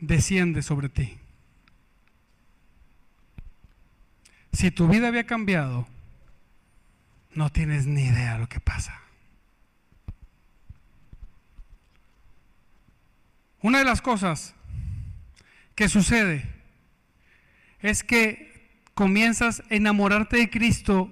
desciende 0.00 0.62
sobre 0.62 0.88
ti, 0.88 1.18
si 4.52 4.70
tu 4.70 4.88
vida 4.88 5.08
había 5.08 5.26
cambiado, 5.26 5.86
no 7.34 7.50
tienes 7.50 7.86
ni 7.86 8.04
idea 8.04 8.34
de 8.34 8.40
lo 8.40 8.48
que 8.48 8.60
pasa. 8.60 9.00
Una 13.62 13.78
de 13.78 13.84
las 13.84 14.00
cosas 14.00 14.54
que 15.74 15.88
sucede 15.88 16.48
es 17.80 18.02
que 18.02 18.80
comienzas 18.94 19.60
a 19.70 19.74
enamorarte 19.74 20.38
de 20.38 20.50
Cristo 20.50 21.10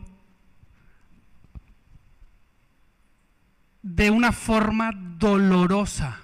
de 3.82 4.10
una 4.10 4.32
forma 4.32 4.90
dolorosa. 4.94 6.20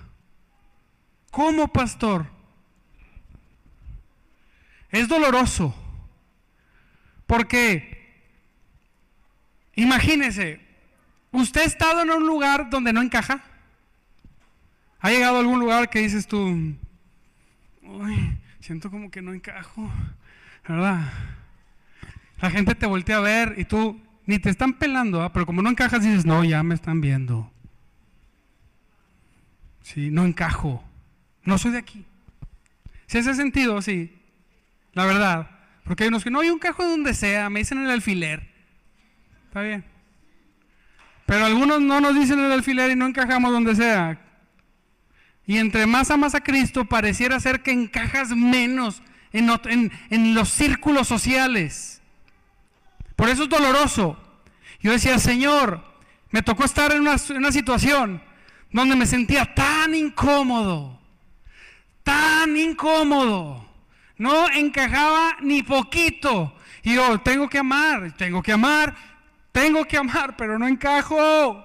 ¿Cómo, 1.30 1.68
pastor? 1.68 2.26
Es 4.90 5.08
doloroso. 5.08 5.74
Porque, 7.26 8.22
imagínese, 9.74 10.60
¿usted 11.32 11.62
ha 11.62 11.64
estado 11.64 12.02
en 12.02 12.10
un 12.10 12.26
lugar 12.26 12.70
donde 12.70 12.92
no 12.92 13.02
encaja? 13.02 13.42
¿Ha 15.04 15.10
llegado 15.10 15.36
a 15.36 15.40
algún 15.40 15.60
lugar 15.60 15.90
que 15.90 15.98
dices 15.98 16.26
tú, 16.26 16.38
uy, 17.82 18.38
siento 18.60 18.90
como 18.90 19.10
que 19.10 19.20
no 19.20 19.34
encajo, 19.34 19.92
¿verdad? 20.66 21.12
La 22.40 22.50
gente 22.50 22.74
te 22.74 22.86
voltea 22.86 23.18
a 23.18 23.20
ver 23.20 23.54
y 23.58 23.66
tú 23.66 24.00
ni 24.24 24.38
te 24.38 24.48
están 24.48 24.72
pelando, 24.72 25.22
¿ah? 25.22 25.30
pero 25.30 25.44
como 25.44 25.60
no 25.60 25.68
encajas 25.68 26.02
dices, 26.02 26.24
no, 26.24 26.42
ya 26.42 26.62
me 26.62 26.74
están 26.74 27.02
viendo. 27.02 27.52
Sí, 29.82 30.10
no 30.10 30.24
encajo. 30.24 30.82
No 31.42 31.58
soy 31.58 31.72
de 31.72 31.78
aquí. 31.80 32.06
Si 33.06 33.18
ese 33.18 33.34
sentido, 33.34 33.82
sí. 33.82 34.18
La 34.94 35.04
verdad. 35.04 35.50
Porque 35.84 36.04
hay 36.04 36.08
unos 36.08 36.24
que 36.24 36.30
no, 36.30 36.40
hay 36.40 36.48
un 36.48 36.58
cajo 36.58 36.82
donde 36.82 37.12
sea, 37.12 37.50
me 37.50 37.58
dicen 37.58 37.84
el 37.84 37.90
alfiler. 37.90 38.48
Está 39.48 39.60
bien. 39.60 39.84
Pero 41.26 41.44
algunos 41.44 41.82
no 41.82 42.00
nos 42.00 42.14
dicen 42.14 42.40
el 42.40 42.50
alfiler 42.50 42.92
y 42.92 42.96
no 42.96 43.04
encajamos 43.04 43.52
donde 43.52 43.76
sea. 43.76 44.23
Y 45.46 45.59
entre 45.59 45.87
más 45.87 46.11
amas 46.11 46.35
a 46.35 46.42
Cristo, 46.42 46.85
pareciera 46.87 47.38
ser 47.40 47.62
que 47.62 47.70
encajas 47.70 48.30
menos 48.30 49.02
en, 49.33 49.92
en 50.11 50.35
los 50.35 50.48
círculos 50.48 51.09
sociales. 51.09 52.00
Por 53.16 53.28
eso 53.28 53.44
es 53.44 53.48
doloroso. 53.48 54.18
Yo 54.80 54.92
decía, 54.92 55.18
Señor, 55.18 55.85
me 56.30 56.42
tocó 56.42 56.64
estar 56.64 56.92
en 56.92 57.02
una, 57.02 57.16
en 57.28 57.37
una 57.37 57.52
situación 57.52 58.22
donde 58.70 58.96
me 58.96 59.07
sentía 59.07 59.54
tan 59.54 59.94
incómodo, 59.94 61.00
tan 62.02 62.57
incómodo, 62.57 63.68
no 64.18 64.50
encajaba 64.50 65.37
ni 65.40 65.62
poquito. 65.62 66.57
Y 66.83 66.94
yo, 66.94 67.20
tengo 67.20 67.48
que 67.48 67.59
amar, 67.59 68.16
tengo 68.16 68.42
que 68.42 68.52
amar, 68.52 68.94
tengo 69.52 69.85
que 69.85 69.96
amar, 69.96 70.37
pero 70.37 70.59
no 70.59 70.66
encajo. 70.66 71.64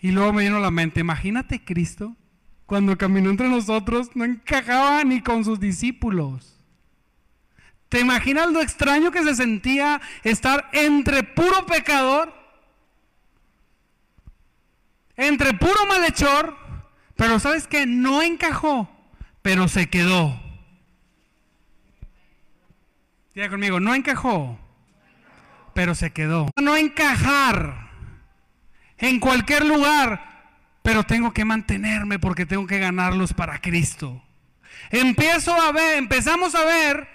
Y 0.00 0.12
luego 0.12 0.32
me 0.32 0.44
vino 0.44 0.56
a 0.56 0.60
la 0.60 0.70
mente, 0.70 1.00
imagínate 1.00 1.64
Cristo, 1.64 2.16
cuando 2.66 2.96
caminó 2.96 3.30
entre 3.30 3.48
nosotros, 3.48 4.10
no 4.14 4.24
encajaba 4.24 5.02
ni 5.04 5.22
con 5.22 5.44
sus 5.44 5.58
discípulos. 5.58 6.54
¿Te 7.88 8.00
imaginas 8.00 8.52
lo 8.52 8.60
extraño 8.60 9.10
que 9.10 9.24
se 9.24 9.34
sentía 9.34 10.00
estar 10.22 10.68
entre 10.72 11.22
puro 11.22 11.64
pecador 11.66 12.38
entre 15.18 15.52
puro 15.52 15.84
malhechor, 15.88 16.56
pero 17.16 17.38
sabes 17.40 17.66
que 17.66 17.86
no 17.86 18.22
encajó, 18.22 18.88
pero 19.42 19.68
se 19.68 19.90
quedó. 19.90 20.40
Diga 23.34 23.50
conmigo, 23.50 23.80
no 23.80 23.94
encajó, 23.94 24.58
pero 25.74 25.94
se 25.96 26.12
quedó. 26.12 26.48
No 26.56 26.76
encajar 26.76 27.87
en 28.98 29.20
cualquier 29.20 29.64
lugar, 29.64 30.52
pero 30.82 31.04
tengo 31.04 31.32
que 31.32 31.44
mantenerme 31.44 32.18
porque 32.18 32.46
tengo 32.46 32.66
que 32.66 32.78
ganarlos 32.78 33.32
para 33.32 33.60
Cristo. 33.60 34.22
Empiezo 34.90 35.54
a 35.54 35.72
ver, 35.72 35.98
empezamos 35.98 36.54
a 36.54 36.64
ver 36.64 37.08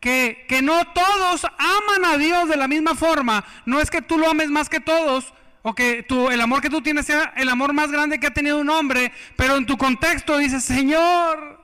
que, 0.00 0.44
que 0.48 0.62
no 0.62 0.84
todos 0.92 1.44
aman 1.44 2.04
a 2.04 2.18
Dios 2.18 2.48
de 2.48 2.56
la 2.56 2.68
misma 2.68 2.94
forma. 2.94 3.44
No 3.66 3.80
es 3.80 3.90
que 3.90 4.02
tú 4.02 4.18
lo 4.18 4.30
ames 4.30 4.48
más 4.48 4.68
que 4.68 4.80
todos, 4.80 5.32
o 5.62 5.74
que 5.74 6.06
el 6.30 6.40
amor 6.40 6.62
que 6.62 6.70
tú 6.70 6.80
tienes 6.82 7.06
sea 7.06 7.32
el 7.36 7.48
amor 7.48 7.72
más 7.72 7.90
grande 7.90 8.18
que 8.18 8.26
ha 8.26 8.32
tenido 8.32 8.58
un 8.58 8.70
hombre, 8.70 9.12
pero 9.36 9.56
en 9.56 9.66
tu 9.66 9.76
contexto 9.76 10.38
dices, 10.38 10.64
Señor, 10.64 11.62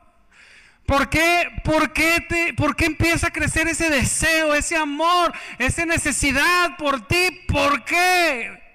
¿por 0.84 1.08
qué, 1.08 1.48
por, 1.64 1.92
qué 1.92 2.24
te, 2.28 2.54
¿por 2.54 2.76
qué 2.76 2.86
empieza 2.86 3.28
a 3.28 3.32
crecer 3.32 3.68
ese 3.68 3.88
deseo, 3.88 4.54
ese 4.54 4.76
amor, 4.76 5.32
esa 5.58 5.86
necesidad 5.86 6.76
por 6.76 7.06
ti? 7.06 7.30
¿Por 7.48 7.84
qué? 7.84 8.65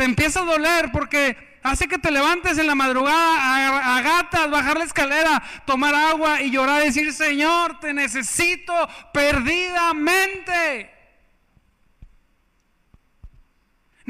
Te 0.00 0.04
empieza 0.06 0.40
a 0.40 0.44
doler 0.44 0.90
porque 0.92 1.36
hace 1.62 1.86
que 1.86 1.98
te 1.98 2.10
levantes 2.10 2.56
en 2.56 2.66
la 2.66 2.74
madrugada 2.74 3.96
a, 3.96 4.00
gatas, 4.00 4.50
bajar 4.50 4.78
la 4.78 4.84
escalera, 4.84 5.42
tomar 5.66 5.94
agua 5.94 6.40
y 6.40 6.50
llorar 6.50 6.82
decir, 6.82 7.12
Señor, 7.12 7.78
te 7.80 7.92
necesito 7.92 8.72
perdidamente. 9.12 10.90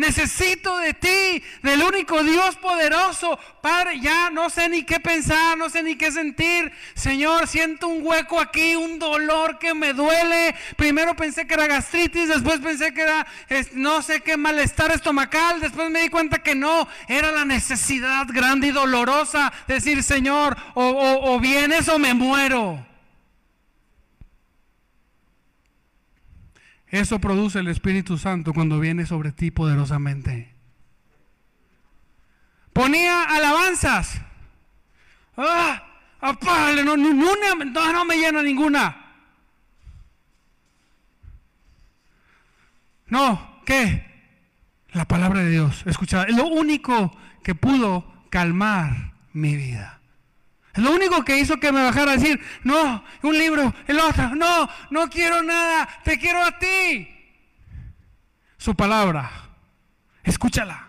Necesito 0.00 0.78
de 0.78 0.94
ti, 0.94 1.42
del 1.62 1.82
único 1.82 2.22
Dios 2.24 2.56
poderoso. 2.56 3.38
Padre, 3.60 4.00
ya 4.00 4.30
no 4.30 4.48
sé 4.48 4.70
ni 4.70 4.82
qué 4.82 4.98
pensar, 4.98 5.58
no 5.58 5.68
sé 5.68 5.82
ni 5.82 5.94
qué 5.96 6.10
sentir. 6.10 6.72
Señor, 6.94 7.46
siento 7.46 7.86
un 7.86 8.00
hueco 8.02 8.40
aquí, 8.40 8.76
un 8.76 8.98
dolor 8.98 9.58
que 9.58 9.74
me 9.74 9.92
duele. 9.92 10.54
Primero 10.76 11.14
pensé 11.14 11.46
que 11.46 11.52
era 11.52 11.66
gastritis, 11.66 12.28
después 12.28 12.60
pensé 12.60 12.94
que 12.94 13.02
era 13.02 13.26
no 13.74 14.00
sé 14.00 14.22
qué 14.22 14.38
malestar 14.38 14.90
estomacal. 14.90 15.60
Después 15.60 15.90
me 15.90 16.00
di 16.00 16.08
cuenta 16.08 16.42
que 16.42 16.54
no, 16.54 16.88
era 17.06 17.30
la 17.30 17.44
necesidad 17.44 18.26
grande 18.28 18.68
y 18.68 18.70
dolorosa. 18.70 19.52
De 19.68 19.74
decir, 19.74 20.02
Señor, 20.02 20.56
o 20.74 21.38
vienes 21.40 21.90
o 21.90 21.98
me 21.98 22.14
muero. 22.14 22.89
Eso 26.90 27.20
produce 27.20 27.60
el 27.60 27.68
Espíritu 27.68 28.18
Santo 28.18 28.52
cuando 28.52 28.80
viene 28.80 29.06
sobre 29.06 29.30
ti 29.32 29.50
poderosamente. 29.50 30.54
Ponía 32.72 33.24
alabanzas. 33.24 34.20
Ah, 35.36 35.86
no, 36.20 36.96
no, 36.96 38.04
me 38.04 38.16
llena 38.16 38.42
ninguna. 38.42 38.96
No, 43.06 43.60
¿qué? 43.64 44.06
La 44.92 45.06
palabra 45.06 45.40
de 45.40 45.50
Dios. 45.50 45.84
Escucha, 45.86 46.24
es 46.24 46.36
lo 46.36 46.46
único 46.46 47.16
que 47.42 47.54
pudo 47.54 48.24
calmar 48.30 49.12
mi 49.32 49.56
vida. 49.56 49.99
Lo 50.74 50.92
único 50.92 51.24
que 51.24 51.38
hizo 51.38 51.58
que 51.58 51.72
me 51.72 51.82
bajara 51.82 52.12
a 52.12 52.16
decir, 52.16 52.40
no, 52.62 53.04
un 53.22 53.36
libro, 53.36 53.74
el 53.86 53.98
otro, 53.98 54.34
no, 54.34 54.68
no 54.90 55.08
quiero 55.08 55.42
nada, 55.42 55.88
te 56.04 56.18
quiero 56.18 56.42
a 56.44 56.58
ti. 56.58 57.08
Su 58.56 58.74
palabra, 58.74 59.30
escúchala, 60.22 60.88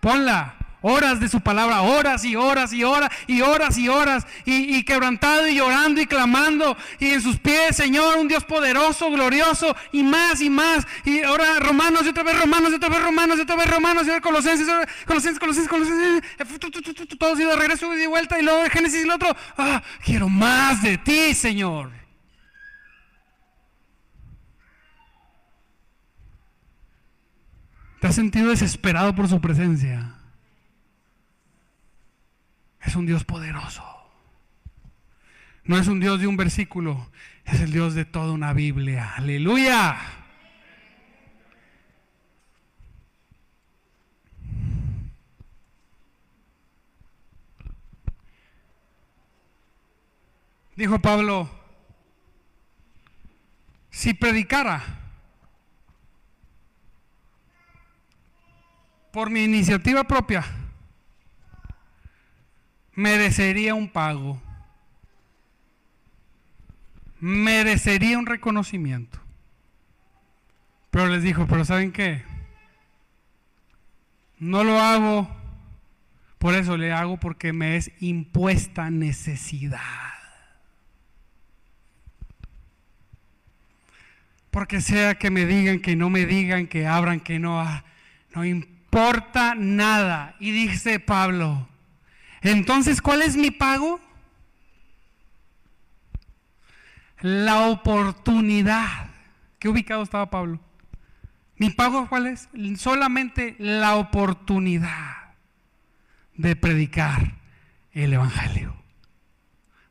ponla, 0.00 0.56
horas 0.82 1.20
de 1.20 1.28
su 1.28 1.40
palabra, 1.40 1.82
horas 1.82 2.24
y 2.24 2.36
horas 2.36 2.72
y 2.72 2.84
horas 2.84 3.10
y 3.26 3.40
horas 3.40 3.78
y 3.78 3.88
horas, 3.88 4.26
y, 4.44 4.82
quebrantado 4.84 5.48
y 5.48 5.56
llorando 5.56 6.00
y 6.00 6.06
clamando, 6.06 6.76
y 6.98 7.10
en 7.10 7.22
sus 7.22 7.38
pies, 7.38 7.76
Señor, 7.76 8.18
un 8.18 8.28
Dios 8.28 8.44
poderoso, 8.44 9.10
glorioso, 9.10 9.74
y 9.92 10.02
más 10.02 10.40
y 10.40 10.50
más, 10.50 10.86
y 11.04 11.22
ahora 11.22 11.60
Romanos, 11.60 12.02
y 12.04 12.08
otra 12.08 12.24
vez 12.24 12.38
Romanos, 12.38 12.72
y 12.72 12.74
otra 12.74 12.88
vez 12.88 13.02
Romanos, 13.02 13.38
y 13.38 13.40
otra 13.42 13.56
vez 13.56 13.70
Romanos, 13.70 14.06
y 14.06 14.10
ahora 14.10 14.20
Colosenses, 14.20 14.68
Colosenses, 15.06 15.38
Colosenses, 15.38 15.68
Colosenses, 15.68 17.18
todos 17.18 17.40
y 17.40 17.44
de 17.44 17.56
regreso 17.56 17.94
y 17.96 18.06
vuelta, 18.06 18.38
y 18.38 18.42
luego 18.42 18.62
de 18.62 18.70
Génesis 18.70 19.00
y 19.00 19.02
el 19.04 19.10
otro, 19.10 19.34
ah, 19.56 19.82
quiero 20.04 20.28
más 20.28 20.82
de 20.82 20.98
ti, 20.98 21.34
Señor. 21.34 21.90
¿Te 28.00 28.08
has 28.08 28.16
sentido 28.16 28.50
desesperado 28.50 29.14
por 29.14 29.28
su 29.28 29.40
presencia? 29.40 30.16
Es 32.82 32.96
un 32.96 33.06
Dios 33.06 33.24
poderoso. 33.24 33.84
No 35.64 35.78
es 35.78 35.86
un 35.86 36.00
Dios 36.00 36.20
de 36.20 36.26
un 36.26 36.36
versículo, 36.36 37.10
es 37.44 37.60
el 37.60 37.72
Dios 37.72 37.94
de 37.94 38.04
toda 38.04 38.32
una 38.32 38.52
Biblia. 38.52 39.14
Aleluya. 39.16 39.96
Dijo 50.74 50.98
Pablo, 51.00 51.48
si 53.90 54.14
predicara 54.14 54.82
por 59.12 59.30
mi 59.30 59.44
iniciativa 59.44 60.02
propia, 60.04 60.61
merecería 62.94 63.74
un 63.74 63.88
pago, 63.88 64.40
merecería 67.20 68.18
un 68.18 68.26
reconocimiento. 68.26 69.18
Pero 70.90 71.06
les 71.06 71.22
dijo, 71.22 71.46
pero 71.46 71.64
¿saben 71.64 71.92
qué? 71.92 72.22
No 74.38 74.64
lo 74.64 74.78
hago, 74.78 75.28
por 76.38 76.54
eso 76.54 76.76
le 76.76 76.92
hago 76.92 77.18
porque 77.18 77.52
me 77.52 77.76
es 77.76 77.92
impuesta 78.00 78.90
necesidad. 78.90 79.80
Porque 84.50 84.82
sea 84.82 85.14
que 85.14 85.30
me 85.30 85.46
digan, 85.46 85.80
que 85.80 85.96
no 85.96 86.10
me 86.10 86.26
digan, 86.26 86.66
que 86.66 86.86
abran, 86.86 87.20
que 87.20 87.38
no, 87.38 87.64
no 88.34 88.44
importa 88.44 89.54
nada. 89.54 90.36
Y 90.40 90.50
dice 90.50 91.00
Pablo, 91.00 91.68
entonces, 92.42 93.00
¿cuál 93.00 93.22
es 93.22 93.36
mi 93.36 93.50
pago? 93.50 94.00
La 97.20 97.68
oportunidad. 97.68 99.10
¿Qué 99.58 99.68
ubicado 99.68 100.02
estaba 100.02 100.28
Pablo? 100.28 100.58
¿Mi 101.56 101.70
pago 101.70 102.08
cuál 102.08 102.26
es? 102.26 102.48
Solamente 102.76 103.54
la 103.58 103.94
oportunidad 103.94 105.34
de 106.36 106.56
predicar 106.56 107.36
el 107.92 108.14
Evangelio 108.14 108.74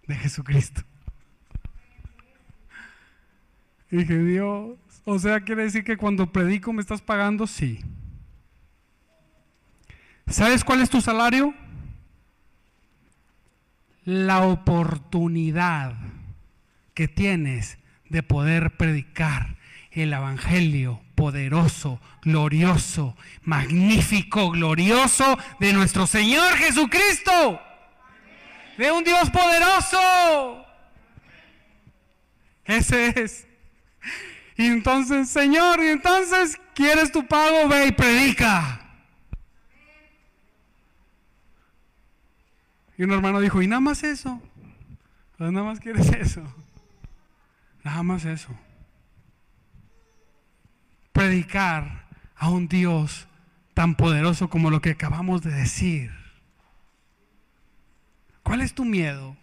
de 0.08 0.16
Jesucristo. 0.16 0.82
dije, 3.90 4.18
Dios, 4.18 4.78
o 5.06 5.20
sea, 5.20 5.42
quiere 5.42 5.64
decir 5.64 5.84
que 5.84 5.98
cuando 5.98 6.32
predico 6.32 6.74
me 6.74 6.82
estás 6.82 7.02
pagando, 7.02 7.48
sí. 7.48 7.80
¿Sabes 10.28 10.64
cuál 10.64 10.82
es 10.82 10.90
tu 10.90 11.00
salario? 11.00 11.54
La 14.04 14.44
oportunidad 14.44 15.96
que 16.94 17.08
tienes 17.08 17.78
de 18.10 18.24
poder 18.24 18.78
predicar 18.78 19.56
el 19.92 20.14
Evangelio 20.14 21.02
poderoso, 21.16 22.00
glorioso, 22.22 23.16
magnífico, 23.44 24.52
glorioso 24.52 25.38
de 25.60 25.74
nuestro 25.74 26.08
Señor 26.08 26.56
Jesucristo. 26.56 27.62
De 28.78 28.92
un 28.92 29.04
Dios 29.04 29.30
poderoso. 29.30 30.66
Ese 32.66 33.22
es. 33.22 33.48
Y 34.58 34.66
entonces, 34.68 35.30
Señor, 35.30 35.82
y 35.82 35.90
entonces, 35.90 36.60
¿quieres 36.74 37.12
tu 37.12 37.28
pago? 37.28 37.68
Ve 37.68 37.88
y 37.88 37.92
predica. 37.92 38.91
Y 43.02 43.04
un 43.04 43.14
hermano 43.14 43.40
dijo, 43.40 43.64
¿y 43.64 43.68
nada 43.68 43.80
más 43.80 44.04
eso? 44.04 44.40
Nada 45.40 45.64
más 45.64 45.80
quieres 45.80 46.08
eso. 46.20 46.44
Nada 47.84 48.04
más 48.04 48.26
eso. 48.26 48.56
Predicar 51.12 52.06
a 52.36 52.52
un 52.52 52.68
Dios 52.68 53.28
tan 53.74 53.96
poderoso 53.96 54.52
como 54.52 54.70
lo 54.70 54.82
que 54.82 54.92
acabamos 54.92 55.42
de 55.42 55.50
decir. 55.50 56.12
¿Cuál 58.44 58.62
es 58.62 58.76
tu 58.76 58.86
miedo? 58.86 59.36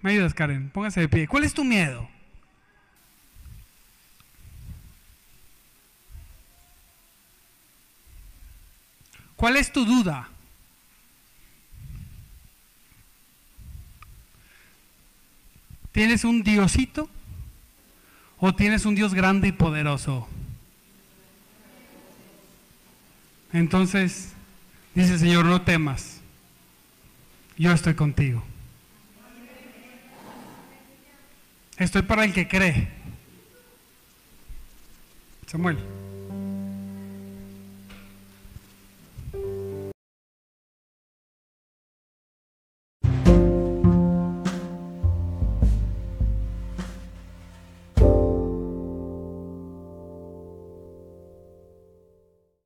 ¿Me 0.00 0.12
ayudas, 0.12 0.32
Karen? 0.32 0.70
Póngase 0.70 1.00
de 1.00 1.08
pie. 1.10 1.28
¿Cuál 1.28 1.44
es 1.44 1.52
tu 1.52 1.64
miedo? 1.64 2.08
¿Cuál 9.40 9.56
es 9.56 9.72
tu 9.72 9.86
duda? 9.86 10.28
¿Tienes 15.92 16.24
un 16.24 16.42
diosito 16.42 17.08
o 18.38 18.54
tienes 18.54 18.84
un 18.84 18.94
Dios 18.94 19.14
grande 19.14 19.48
y 19.48 19.52
poderoso? 19.52 20.28
Entonces, 23.54 24.34
dice 24.94 25.14
el 25.14 25.18
Señor, 25.20 25.46
no 25.46 25.62
temas, 25.62 26.20
yo 27.56 27.72
estoy 27.72 27.94
contigo. 27.94 28.44
Estoy 31.78 32.02
para 32.02 32.26
el 32.26 32.34
que 32.34 32.46
cree. 32.46 32.90
Samuel. 35.46 35.78